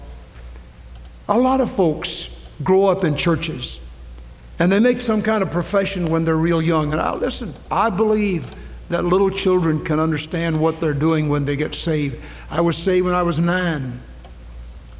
A 1.30 1.38
lot 1.38 1.62
of 1.62 1.72
folks 1.72 2.30
grow 2.64 2.88
up 2.88 3.04
in 3.04 3.16
churches 3.16 3.80
and 4.62 4.72
they 4.72 4.80
make 4.80 5.02
some 5.02 5.24
kind 5.24 5.42
of 5.42 5.50
profession 5.50 6.12
when 6.12 6.24
they're 6.24 6.36
real 6.36 6.62
young. 6.62 6.92
And 6.92 7.02
I 7.02 7.16
listen, 7.16 7.56
I 7.72 7.90
believe 7.90 8.54
that 8.90 9.04
little 9.04 9.32
children 9.32 9.84
can 9.84 10.00
understand 10.00 10.62
what 10.62 10.80
they're 10.80 10.94
doing 10.94 11.30
when 11.30 11.46
they 11.46 11.56
get 11.56 11.74
saved. 11.74 12.22
I 12.48 12.62
was 12.62 12.78
saved 12.78 13.08
when 13.08 13.16
I 13.16 13.24
was 13.24 13.40
nine. 13.40 14.02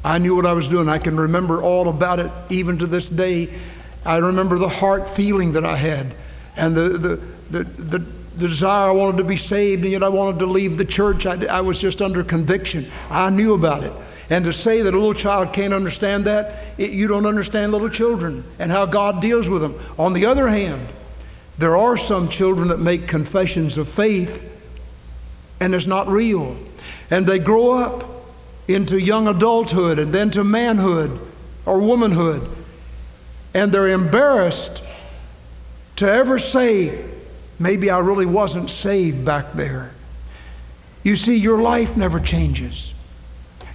I 0.04 0.18
knew 0.18 0.34
what 0.34 0.46
I 0.46 0.52
was 0.52 0.66
doing. 0.66 0.88
I 0.88 0.98
can 0.98 1.16
remember 1.16 1.62
all 1.62 1.88
about 1.88 2.18
it 2.18 2.32
even 2.50 2.78
to 2.78 2.88
this 2.88 3.08
day. 3.08 3.54
I 4.04 4.16
remember 4.16 4.58
the 4.58 4.68
heart 4.68 5.10
feeling 5.10 5.52
that 5.52 5.64
I 5.64 5.76
had 5.76 6.12
and 6.56 6.76
the, 6.76 6.88
the, 6.90 7.20
the, 7.50 7.64
the, 7.64 8.06
desire 8.38 8.88
I 8.88 8.92
wanted 8.92 9.18
to 9.18 9.24
be 9.24 9.36
saved, 9.36 9.82
and 9.82 9.92
yet 9.92 10.02
I 10.02 10.08
wanted 10.08 10.38
to 10.38 10.46
leave 10.46 10.78
the 10.78 10.84
church. 10.84 11.26
I, 11.26 11.44
I 11.44 11.60
was 11.60 11.78
just 11.78 12.00
under 12.00 12.24
conviction. 12.24 12.90
I 13.10 13.28
knew 13.30 13.52
about 13.52 13.84
it. 13.84 13.92
And 14.30 14.46
to 14.46 14.52
say 14.52 14.80
that 14.80 14.94
a 14.94 14.96
little 14.96 15.14
child 15.14 15.52
can't 15.52 15.74
understand 15.74 16.24
that, 16.24 16.64
it, 16.78 16.92
you 16.92 17.06
don't 17.06 17.26
understand 17.26 17.72
little 17.72 17.90
children 17.90 18.44
and 18.58 18.70
how 18.70 18.86
God 18.86 19.20
deals 19.20 19.48
with 19.48 19.60
them. 19.60 19.78
On 19.98 20.14
the 20.14 20.24
other 20.24 20.48
hand, 20.48 20.88
there 21.58 21.76
are 21.76 21.96
some 21.98 22.30
children 22.30 22.68
that 22.68 22.78
make 22.78 23.06
confessions 23.06 23.76
of 23.76 23.88
faith 23.88 24.48
and 25.62 25.76
it's 25.76 25.86
not 25.86 26.08
real. 26.08 26.56
And 27.08 27.24
they 27.24 27.38
grow 27.38 27.74
up 27.74 28.08
into 28.66 28.98
young 28.98 29.28
adulthood 29.28 29.96
and 29.98 30.12
then 30.12 30.30
to 30.32 30.42
manhood 30.42 31.20
or 31.64 31.78
womanhood. 31.78 32.48
And 33.54 33.70
they're 33.70 33.88
embarrassed 33.88 34.82
to 35.96 36.10
ever 36.10 36.38
say, 36.38 37.04
maybe 37.58 37.90
I 37.90 37.98
really 37.98 38.26
wasn't 38.26 38.70
saved 38.70 39.24
back 39.24 39.52
there. 39.52 39.92
You 41.02 41.16
see, 41.16 41.36
your 41.36 41.60
life 41.60 41.96
never 41.96 42.20
changes. 42.20 42.94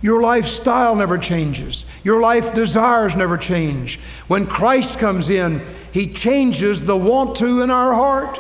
Your 0.01 0.21
lifestyle 0.21 0.95
never 0.95 1.17
changes. 1.17 1.83
Your 2.03 2.21
life 2.21 2.53
desires 2.53 3.15
never 3.15 3.37
change. 3.37 3.99
When 4.27 4.45
Christ 4.45 4.99
comes 4.99 5.29
in, 5.29 5.61
He 5.91 6.13
changes 6.13 6.81
the 6.81 6.95
want 6.95 7.35
to 7.37 7.61
in 7.61 7.69
our 7.69 7.93
heart. 7.93 8.39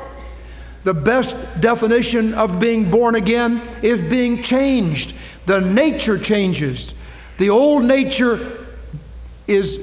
The 0.83 0.93
best 0.93 1.35
definition 1.59 2.33
of 2.33 2.59
being 2.59 2.89
born 2.89 3.15
again 3.15 3.61
is 3.81 4.01
being 4.01 4.43
changed. 4.43 5.13
The 5.45 5.59
nature 5.59 6.17
changes. 6.17 6.93
The 7.39 7.49
old 7.49 7.83
nature 7.83 8.65
is, 9.47 9.79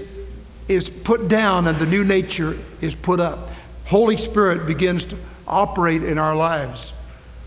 is 0.69 0.89
put 0.89 1.29
down 1.29 1.67
and 1.67 1.79
the 1.79 1.87
new 1.87 2.05
nature 2.05 2.59
is 2.81 2.95
put 2.95 3.21
up. 3.21 3.51
Holy 3.87 4.17
Spirit 4.17 4.67
begins 4.67 5.05
to 5.07 5.19
operate 5.47 6.03
in 6.03 6.19
our 6.19 6.35
lives. 6.35 6.93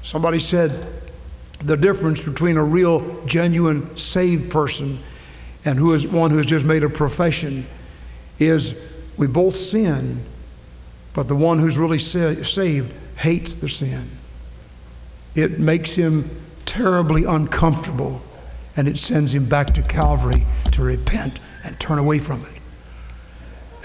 Somebody 0.04 0.40
said 0.40 0.88
the 1.60 1.76
difference 1.76 2.22
between 2.22 2.58
a 2.58 2.64
real, 2.64 3.26
genuine, 3.26 3.98
saved 3.98 4.52
person 4.52 5.00
and 5.66 5.80
who 5.80 5.94
is 5.94 6.08
one 6.08 6.32
who 6.32 6.38
has 6.38 6.46
just 6.46 6.64
made 6.64 6.84
a 6.84 6.90
profession 6.90 7.66
is 8.40 8.76
we 9.18 9.28
both 9.28 9.56
sin, 9.56 10.24
but 11.14 11.28
the 11.28 11.36
one 11.36 11.60
who's 11.60 11.78
really 11.78 12.00
sa- 12.00 12.44
saved 12.44 12.94
hates 13.18 13.56
the 13.56 13.68
sin. 13.68 14.10
It 15.36 15.60
makes 15.60 15.96
him 15.96 16.30
terribly 16.66 17.24
uncomfortable 17.24 18.22
and 18.76 18.88
it 18.88 19.00
sends 19.00 19.34
him 19.34 19.46
back 19.46 19.74
to 19.74 19.82
Calvary 19.82 20.46
to 20.72 20.84
repent 20.84 21.40
and 21.64 21.80
turn 21.80 21.98
away 21.98 22.20
from 22.20 22.46
it. 22.46 22.57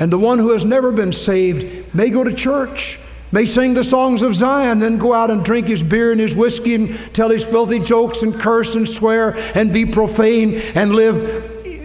And 0.02 0.12
the 0.12 0.18
one 0.18 0.40
who 0.40 0.50
has 0.50 0.64
never 0.64 0.90
been 0.90 1.12
saved 1.12 1.94
may 1.94 2.10
go 2.10 2.24
to 2.24 2.34
church, 2.34 2.98
may 3.30 3.46
sing 3.46 3.74
the 3.74 3.84
songs 3.84 4.20
of 4.20 4.34
Zion, 4.34 4.80
then 4.80 4.98
go 4.98 5.14
out 5.14 5.30
and 5.30 5.44
drink 5.44 5.68
his 5.68 5.80
beer 5.80 6.10
and 6.10 6.20
his 6.20 6.34
whiskey 6.34 6.74
and 6.74 7.14
tell 7.14 7.28
his 7.28 7.44
filthy 7.44 7.78
jokes 7.78 8.20
and 8.20 8.34
curse 8.34 8.74
and 8.74 8.88
swear 8.88 9.36
and 9.56 9.72
be 9.72 9.86
profane 9.86 10.54
and 10.74 10.92
live 10.92 11.22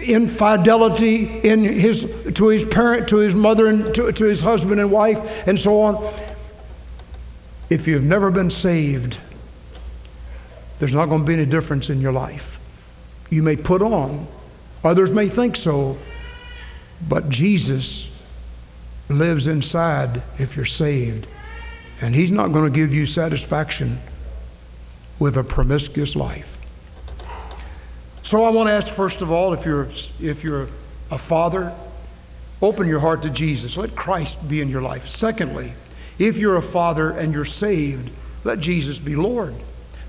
infidelity 0.02 1.26
in 1.42 1.64
his, 1.64 2.12
to 2.34 2.48
his 2.48 2.66
parent, 2.66 3.08
to 3.10 3.18
his 3.18 3.36
mother, 3.36 3.68
and 3.68 3.94
to, 3.94 4.12
to 4.12 4.26
his 4.26 4.42
husband 4.42 4.82
and 4.82 4.90
wife, 4.90 5.20
and 5.48 5.60
so 5.60 5.80
on. 5.82 6.12
If 7.70 7.86
you've 7.86 8.04
never 8.04 8.32
been 8.32 8.50
saved, 8.50 9.20
there's 10.80 10.92
not 10.92 11.06
going 11.06 11.22
to 11.22 11.28
be 11.28 11.34
any 11.36 11.46
difference 11.46 11.88
in 11.88 12.02
your 12.02 12.14
life. 12.14 12.60
You 13.30 13.44
may 13.44 13.58
put 13.58 13.84
on, 13.84 14.26
others 14.84 15.12
may 15.12 15.30
think 15.30 15.56
so, 15.56 16.00
but 17.02 17.30
Jesus 17.30 18.08
lives 19.10 19.48
inside 19.48 20.22
if 20.38 20.56
you're 20.56 20.66
saved. 20.66 21.28
And 22.02 22.16
He's 22.16 22.32
not 22.32 22.52
going 22.52 22.66
to 22.66 22.76
give 22.76 22.94
you 22.94 23.06
satisfaction 23.06 24.00
with 25.20 25.38
a 25.38 25.44
promiscuous 25.44 26.16
life. 26.16 26.58
So 28.24 28.44
I 28.44 28.50
want 28.50 28.68
to 28.68 28.74
ask, 28.74 28.90
first 28.90 29.22
of 29.22 29.32
all, 29.32 29.54
if 29.54 29.66
you're, 29.66 29.88
if 30.22 30.44
you're 30.44 30.68
a 31.10 31.18
father, 31.18 31.74
open 32.62 32.88
your 32.88 33.00
heart 33.00 33.22
to 33.24 33.30
Jesus. 33.30 33.78
Let 33.78 33.96
Christ 33.96 34.48
be 34.48 34.62
in 34.62 34.70
your 34.70 34.82
life. 34.82 35.08
Secondly, 35.08 35.74
if 36.20 36.38
you're 36.38 36.58
a 36.58 36.62
father 36.62 37.10
and 37.10 37.34
you're 37.34 37.46
saved, 37.46 38.12
let 38.44 38.60
Jesus 38.60 39.00
be 39.00 39.16
Lord. 39.16 39.56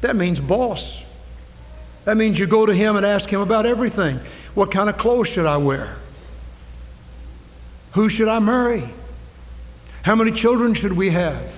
That 0.00 0.16
means 0.16 0.40
boss. 0.40 1.02
That 2.04 2.16
means 2.16 2.38
you 2.38 2.46
go 2.46 2.66
to 2.66 2.74
Him 2.74 2.96
and 2.96 3.06
ask 3.06 3.28
Him 3.28 3.40
about 3.40 3.66
everything. 3.66 4.20
What 4.54 4.70
kind 4.70 4.88
of 4.90 4.98
clothes 4.98 5.28
should 5.28 5.46
I 5.46 5.56
wear? 5.58 5.96
Who 7.98 8.08
should 8.08 8.28
I 8.28 8.38
marry? 8.38 8.88
How 10.04 10.14
many 10.14 10.30
children 10.30 10.72
should 10.74 10.92
we 10.92 11.10
have? 11.10 11.52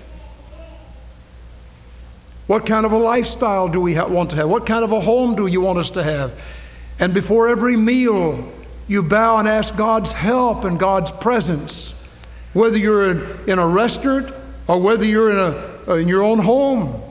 What 2.47 2.65
kind 2.65 2.87
of 2.87 2.93
a 2.93 2.97
lifestyle 2.97 3.69
do 3.69 3.79
we 3.79 3.95
want 4.01 4.31
to 4.31 4.37
have? 4.37 4.49
What 4.49 4.65
kind 4.65 4.83
of 4.83 4.91
a 4.91 5.03
home 5.03 5.35
do 5.37 5.47
you 5.47 5.61
want 5.61 5.81
us 5.81 5.91
to 5.91 6.03
have? 6.03 6.33
And 6.99 7.13
before 7.13 7.49
every 7.49 7.77
meal, 7.77 8.51
you 8.89 9.03
bow 9.03 9.37
and 9.37 9.47
ask 9.47 9.77
God's 9.77 10.15
help 10.15 10.65
and 10.65 10.79
God's 10.79 11.11
presence. 11.11 11.93
Whether 12.55 12.79
you're 12.79 13.11
in, 13.11 13.51
in 13.51 13.59
a 13.59 13.67
restaurant 13.67 14.35
or 14.67 14.81
whether 14.81 15.05
you're 15.05 15.31
in, 15.33 15.37
a, 15.37 15.79
uh, 15.89 15.97
in 15.97 16.09
your 16.09 16.23
own 16.23 16.39
home. 16.39 17.03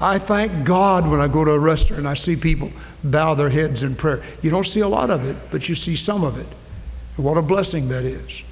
I 0.00 0.18
thank 0.18 0.64
God 0.64 1.06
when 1.06 1.20
I 1.20 1.28
go 1.28 1.44
to 1.44 1.52
a 1.52 1.58
restaurant 1.60 2.00
and 2.00 2.08
I 2.08 2.14
see 2.14 2.34
people 2.34 2.72
bow 3.04 3.34
their 3.34 3.50
heads 3.50 3.84
in 3.84 3.94
prayer. 3.94 4.24
You 4.42 4.50
don't 4.50 4.66
see 4.66 4.80
a 4.80 4.88
lot 4.88 5.08
of 5.08 5.24
it, 5.24 5.36
but 5.52 5.68
you 5.68 5.76
see 5.76 5.94
some 5.94 6.24
of 6.24 6.36
it. 6.36 6.48
What 7.18 7.36
a 7.36 7.42
blessing 7.42 7.88
that 7.88 8.04
is. 8.04 8.42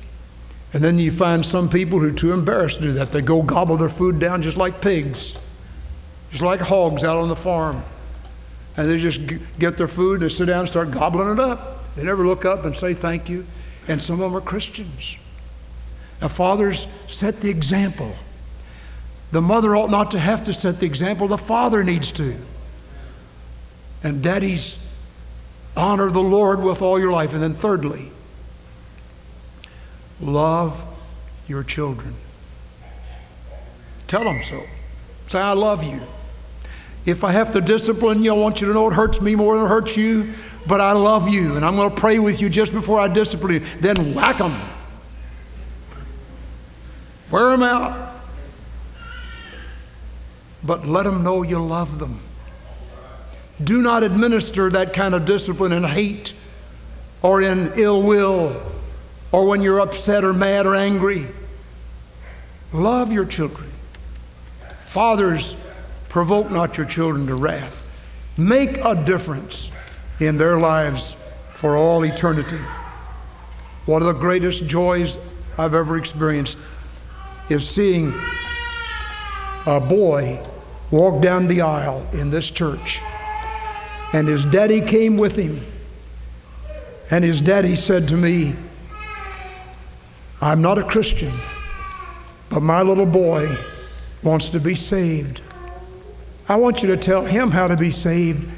And 0.72 0.83
then 0.83 0.98
you 0.98 1.12
find 1.12 1.46
some 1.46 1.68
people 1.68 2.00
who 2.00 2.09
are 2.09 2.12
too 2.12 2.33
embarrassed 2.33 2.79
to 2.79 2.83
do 2.83 2.92
that. 2.94 3.12
They 3.12 3.22
go 3.22 3.40
gobble 3.40 3.76
their 3.76 3.88
food 3.88 4.18
down 4.18 4.42
just 4.42 4.57
like 4.57 4.81
pigs, 4.81 5.35
just 6.31 6.42
like 6.42 6.61
hogs 6.61 7.05
out 7.05 7.16
on 7.16 7.29
the 7.29 7.37
farm. 7.37 7.85
And 8.76 8.90
they 8.90 8.98
just 8.98 9.20
get 9.59 9.76
their 9.76 9.87
food, 9.87 10.20
they 10.20 10.29
sit 10.29 10.46
down 10.46 10.61
and 10.61 10.68
start 10.68 10.90
gobbling 10.90 11.31
it 11.31 11.38
up. 11.38 11.94
They 11.94 12.02
never 12.02 12.26
look 12.26 12.44
up 12.44 12.64
and 12.64 12.76
say 12.76 12.92
thank 12.92 13.29
you. 13.29 13.46
And 13.87 14.02
some 14.02 14.14
of 14.14 14.33
them 14.33 14.37
are 14.37 14.40
Christians. 14.44 15.16
Now, 16.20 16.29
fathers, 16.29 16.88
set 17.07 17.40
the 17.40 17.48
example. 17.48 18.16
The 19.31 19.40
mother 19.40 19.76
ought 19.76 19.90
not 19.90 20.11
to 20.11 20.18
have 20.18 20.44
to 20.46 20.52
set 20.52 20.81
the 20.81 20.87
example, 20.87 21.29
the 21.29 21.38
father 21.38 21.85
needs 21.85 22.11
to. 22.12 22.37
And 24.02 24.22
daddies, 24.22 24.76
honor 25.76 26.11
the 26.11 26.20
Lord 26.20 26.62
with 26.62 26.83
all 26.83 26.98
your 26.98 27.12
life. 27.12 27.33
And 27.33 27.42
then, 27.42 27.55
thirdly, 27.55 28.11
love 30.20 30.83
your 31.48 31.62
children. 31.62 32.14
Tell 34.09 34.24
them 34.24 34.42
so. 34.42 34.62
Say, 35.29 35.38
I 35.38 35.52
love 35.52 35.83
you. 35.83 36.00
If 37.05 37.24
I 37.24 37.33
have 37.33 37.52
to 37.52 37.61
discipline 37.61 38.24
you, 38.24 38.35
I 38.35 38.37
want 38.37 38.61
you 38.61 38.68
to 38.68 38.74
know 38.74 38.88
it 38.88 38.94
hurts 38.94 39.20
me 39.20 39.35
more 39.35 39.57
than 39.57 39.66
it 39.66 39.68
hurts 39.68 39.96
you, 39.96 40.35
but 40.66 40.81
I 40.81 40.92
love 40.92 41.29
you, 41.29 41.57
and 41.57 41.64
I'm 41.64 41.76
going 41.76 41.90
to 41.90 41.96
pray 41.96 42.18
with 42.18 42.40
you 42.40 42.48
just 42.48 42.72
before 42.72 42.98
I 42.98 43.09
discipline 43.09 43.55
you. 43.55 43.66
Then 43.81 44.14
whack 44.14 44.38
them. 44.38 44.61
Wear 47.31 47.50
them 47.50 47.62
out 47.62 48.16
but 50.66 50.87
let 50.87 51.05
them 51.05 51.22
know 51.22 51.42
you 51.42 51.64
love 51.64 51.98
them. 51.98 52.20
Do 53.62 53.81
not 53.81 54.02
administer 54.02 54.68
that 54.70 54.92
kind 54.92 55.14
of 55.14 55.24
discipline 55.24 55.72
in 55.72 55.85
hate 55.85 56.35
or 57.22 57.40
in 57.40 57.72
ill 57.76 58.02
will 58.02 58.61
or 59.37 59.44
when 59.44 59.61
you're 59.61 59.81
upset 59.81 60.25
or 60.25 60.33
mad 60.33 60.64
or 60.64 60.75
angry. 60.75 61.27
Love 62.72 63.12
your 63.12 63.27
children. 63.27 63.70
Fathers, 64.87 65.55
provoke 66.09 66.51
not 66.51 66.79
your 66.79 66.87
children 66.87 67.27
to 67.27 67.35
wrath. 67.35 67.83
Make 68.38 68.79
a 68.79 68.94
difference 68.94 69.70
in 70.20 70.38
their 70.38 70.57
lives 70.57 71.14
for 71.51 71.77
all 71.77 72.03
eternity. 72.03 72.62
One 73.85 74.01
of 74.01 74.07
the 74.07 74.18
greatest 74.18 74.66
joys 74.66 75.18
I've 75.59 75.75
ever 75.75 75.99
experienced 75.99 76.57
is 77.51 77.68
seeing 77.68 78.14
a 79.66 79.81
boy 79.81 80.40
walk 80.90 81.20
down 81.20 81.46
the 81.46 81.61
aisle 81.61 82.07
in 82.14 82.31
this 82.31 82.51
church. 82.51 83.03
And 84.14 84.29
his 84.29 84.46
daddy 84.46 84.81
came 84.81 85.18
with 85.18 85.37
him. 85.37 85.61
And 87.11 87.22
his 87.22 87.42
daddy 87.42 87.77
said 87.77 88.09
to 88.09 88.16
me, 88.16 88.55
I'm 90.40 90.61
not 90.61 90.79
a 90.79 90.85
Christian, 90.85 91.33
but 92.51 92.61
my 92.61 92.83
little 92.83 93.07
boy 93.07 93.57
wants 94.22 94.51
to 94.51 94.61
be 94.61 94.75
saved. 94.75 95.40
I 96.49 96.57
want 96.57 96.83
you 96.83 96.88
to 96.88 96.96
tell 96.96 97.25
him 97.25 97.51
how 97.51 97.66
to 97.66 97.77
be 97.77 97.90
saved, 97.90 98.49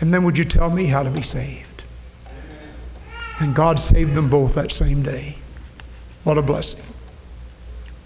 and 0.00 0.12
then 0.12 0.24
would 0.24 0.38
you 0.38 0.44
tell 0.44 0.70
me 0.70 0.86
how 0.86 1.02
to 1.02 1.10
be 1.10 1.22
saved? 1.22 1.82
And 3.38 3.54
God 3.54 3.78
saved 3.78 4.14
them 4.14 4.30
both 4.30 4.54
that 4.54 4.72
same 4.72 5.02
day. 5.02 5.36
What 6.24 6.38
a 6.38 6.42
blessing. 6.42 6.82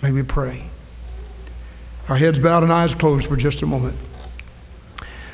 May 0.03 0.11
we 0.11 0.23
pray. 0.23 0.65
Our 2.09 2.17
heads 2.17 2.39
bowed 2.39 2.63
and 2.63 2.73
eyes 2.73 2.95
closed 2.95 3.27
for 3.27 3.37
just 3.37 3.63
a 3.63 3.67
moment. 3.67 3.97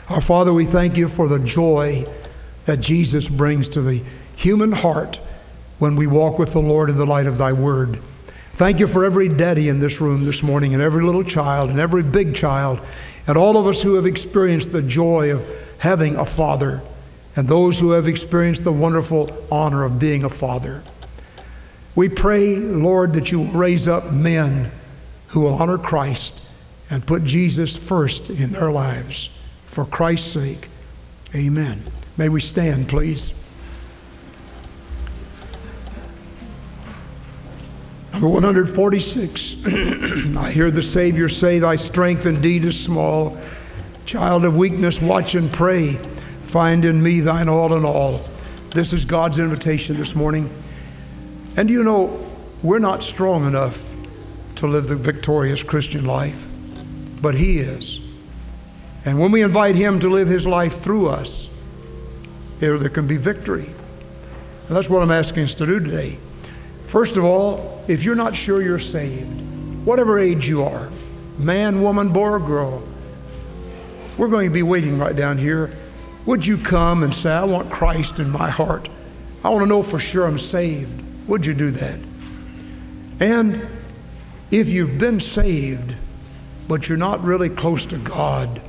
Our 0.09 0.21
Father, 0.21 0.53
we 0.53 0.67
thank 0.67 0.97
you 0.97 1.09
for 1.09 1.29
the 1.29 1.39
joy 1.39 2.07
that 2.67 2.81
Jesus 2.81 3.29
brings 3.29 3.69
to 3.71 3.83
the 3.83 4.03
human 4.37 4.73
heart 4.73 5.21
when 5.83 5.97
we 5.97 6.07
walk 6.07 6.39
with 6.39 6.53
the 6.53 6.61
Lord 6.61 6.89
in 6.89 6.97
the 6.97 7.05
light 7.05 7.27
of 7.27 7.39
thy 7.39 7.53
word. 7.53 7.99
Thank 8.55 8.79
you 8.79 8.87
for 8.87 9.05
every 9.05 9.29
daddy 9.29 9.69
in 9.69 9.81
this 9.81 10.01
room 10.01 10.25
this 10.25 10.41
morning, 10.41 10.75
and 10.75 10.81
every 10.81 11.03
little 11.03 11.25
child, 11.25 11.71
and 11.71 11.81
every 11.81 12.05
big 12.05 12.37
child, 12.37 12.79
and 13.27 13.37
all 13.37 13.57
of 13.57 13.67
us 13.67 13.83
who 13.83 13.97
have 13.97 14.07
experienced 14.07 14.71
the 14.71 14.81
joy 14.81 15.33
of 15.33 15.45
having 15.79 16.15
a 16.15 16.25
father, 16.25 16.83
and 17.35 17.49
those 17.49 17.81
who 17.81 17.91
have 17.91 18.07
experienced 18.07 18.63
the 18.63 18.71
wonderful 18.71 19.37
honor 19.51 19.83
of 19.83 19.99
being 19.99 20.23
a 20.23 20.29
father. 20.31 20.85
We 21.97 22.09
pray, 22.09 22.55
Lord, 22.55 23.15
that 23.15 23.33
you 23.33 23.43
raise 23.43 23.89
up 23.89 24.13
men 24.13 24.71
who 25.31 25.41
will 25.41 25.55
honor 25.55 25.79
Christ 25.79 26.43
and 26.91 27.05
put 27.05 27.25
Jesus 27.25 27.77
first 27.77 28.31
in 28.31 28.53
their 28.53 28.71
lives. 28.71 29.31
For 29.67 29.85
Christ's 29.85 30.31
sake, 30.31 30.69
amen. 31.35 31.83
May 32.17 32.29
we 32.29 32.41
stand, 32.41 32.89
please. 32.89 33.33
Number 38.13 38.29
146. 38.29 39.57
I 40.37 40.51
hear 40.51 40.71
the 40.71 40.83
Savior 40.83 41.29
say, 41.29 41.59
Thy 41.59 41.77
strength 41.77 42.27
indeed 42.27 42.65
is 42.65 42.79
small. 42.79 43.39
Child 44.07 44.45
of 44.45 44.57
weakness, 44.57 45.01
watch 45.01 45.35
and 45.35 45.51
pray. 45.53 45.95
Find 46.47 46.85
in 46.85 47.03
me 47.03 47.21
thine 47.21 47.49
all 47.49 47.75
in 47.75 47.85
all. 47.85 48.23
This 48.71 48.93
is 48.93 49.05
God's 49.05 49.39
invitation 49.39 49.97
this 49.97 50.15
morning. 50.15 50.51
And 51.57 51.71
you 51.71 51.83
know, 51.83 52.27
we're 52.63 52.79
not 52.79 53.03
strong 53.03 53.47
enough 53.47 53.83
to 54.57 54.67
live 54.67 54.89
the 54.89 54.97
victorious 54.97 55.63
Christian 55.63 56.05
life 56.05 56.47
but 57.23 57.37
He 57.37 57.59
is. 57.59 58.01
And 59.05 59.19
when 59.19 59.31
we 59.31 59.43
invite 59.43 59.77
Him 59.77 60.01
to 60.01 60.11
live 60.11 60.29
His 60.29 60.47
life 60.47 60.83
through 60.83 61.09
us, 61.09 61.49
there, 62.59 62.77
there 62.77 62.91
can 62.91 63.07
be 63.07 63.17
victory. 63.17 63.67
And 64.67 64.77
that's 64.77 64.91
what 64.91 65.03
I'm 65.03 65.11
asking 65.11 65.45
us 65.45 65.55
to 65.55 65.67
do 65.67 65.81
today. 65.81 66.19
First 66.87 67.17
of 67.17 67.25
all, 67.25 67.72
if 67.89 68.05
you're 68.05 68.15
not 68.15 68.37
sure 68.37 68.63
you're 68.63 68.79
saved, 68.79 69.41
whatever 69.85 70.19
age 70.19 70.49
you 70.49 70.63
are, 70.63 70.89
man, 71.39 71.83
woman, 71.83 72.13
boy, 72.13 72.29
or 72.29 72.39
girl, 72.39 72.83
we're 74.17 74.29
going 74.29 74.49
to 74.49 74.53
be 74.53 74.63
waiting 74.63 74.99
right 74.99 75.17
down 75.17 75.39
here. 75.39 75.71
Would 76.27 76.47
you 76.47 76.59
come 76.59 77.03
and 77.03 77.15
say, 77.15 77.31
I 77.31 77.45
want 77.45 77.71
Christ 77.71 78.19
in 78.19 78.31
my 78.31 78.51
heart? 78.51 78.89
I 79.43 79.49
want 79.49 79.63
to 79.63 79.67
know 79.67 79.83
for 79.83 79.99
sure 79.99 80.27
I'm 80.27 80.39
saved. 80.39 81.03
Would 81.29 81.45
you 81.47 81.55
do 81.55 81.71
that? 81.73 81.99
And 83.19 83.67
if 84.51 84.69
you've 84.69 84.99
been 84.99 85.19
saved, 85.19 85.95
but 86.69 86.89
you're 86.89 86.99
not 86.99 87.25
really 87.25 87.49
close 87.49 87.85
to 87.87 87.99
God, 87.99 88.61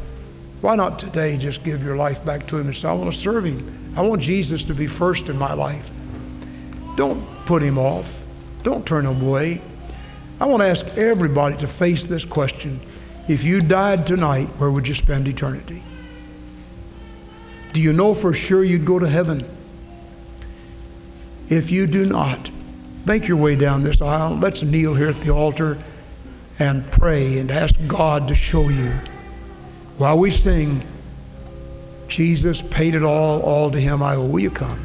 why 0.61 0.75
not 0.75 0.97
today 0.97 1.37
just 1.37 1.63
give 1.63 1.83
your 1.83 1.97
life 1.97 2.23
back 2.25 2.47
to 2.47 2.57
Him 2.57 2.67
and 2.67 2.75
say, 2.75 2.87
I 2.87 2.93
want 2.93 3.13
to 3.13 3.19
serve 3.19 3.43
Him? 3.45 3.93
I 3.95 4.01
want 4.01 4.21
Jesus 4.21 4.63
to 4.65 4.73
be 4.73 4.87
first 4.87 5.29
in 5.29 5.37
my 5.37 5.53
life. 5.53 5.91
Don't 6.95 7.21
put 7.45 7.61
Him 7.61 7.77
off, 7.77 8.22
don't 8.63 8.85
turn 8.85 9.05
away. 9.05 9.61
I 10.39 10.45
want 10.45 10.61
to 10.61 10.67
ask 10.67 10.85
everybody 10.97 11.57
to 11.57 11.67
face 11.67 12.05
this 12.05 12.25
question. 12.25 12.79
If 13.27 13.43
you 13.43 13.61
died 13.61 14.07
tonight, 14.07 14.47
where 14.57 14.71
would 14.71 14.87
you 14.87 14.93
spend 14.93 15.27
eternity? 15.27 15.83
Do 17.73 17.81
you 17.81 17.93
know 17.93 18.13
for 18.13 18.33
sure 18.33 18.63
you'd 18.63 18.85
go 18.85 18.99
to 18.99 19.07
heaven? 19.07 19.45
If 21.49 21.71
you 21.71 21.87
do 21.87 22.05
not, 22.05 22.49
make 23.05 23.27
your 23.27 23.37
way 23.37 23.55
down 23.55 23.83
this 23.83 24.01
aisle. 24.01 24.37
Let's 24.37 24.63
kneel 24.63 24.95
here 24.95 25.09
at 25.09 25.21
the 25.21 25.31
altar 25.31 25.77
and 26.59 26.89
pray 26.91 27.39
and 27.39 27.51
ask 27.51 27.75
God 27.87 28.27
to 28.27 28.35
show 28.35 28.69
you. 28.69 28.93
While 29.97 30.17
we 30.17 30.31
sing, 30.31 30.83
Jesus 32.07 32.61
paid 32.61 32.95
it 32.95 33.03
all, 33.03 33.41
all 33.41 33.71
to 33.71 33.79
Him 33.79 34.03
I 34.03 34.15
owe. 34.15 34.25
Will 34.25 34.39
you 34.39 34.51
come? 34.51 34.82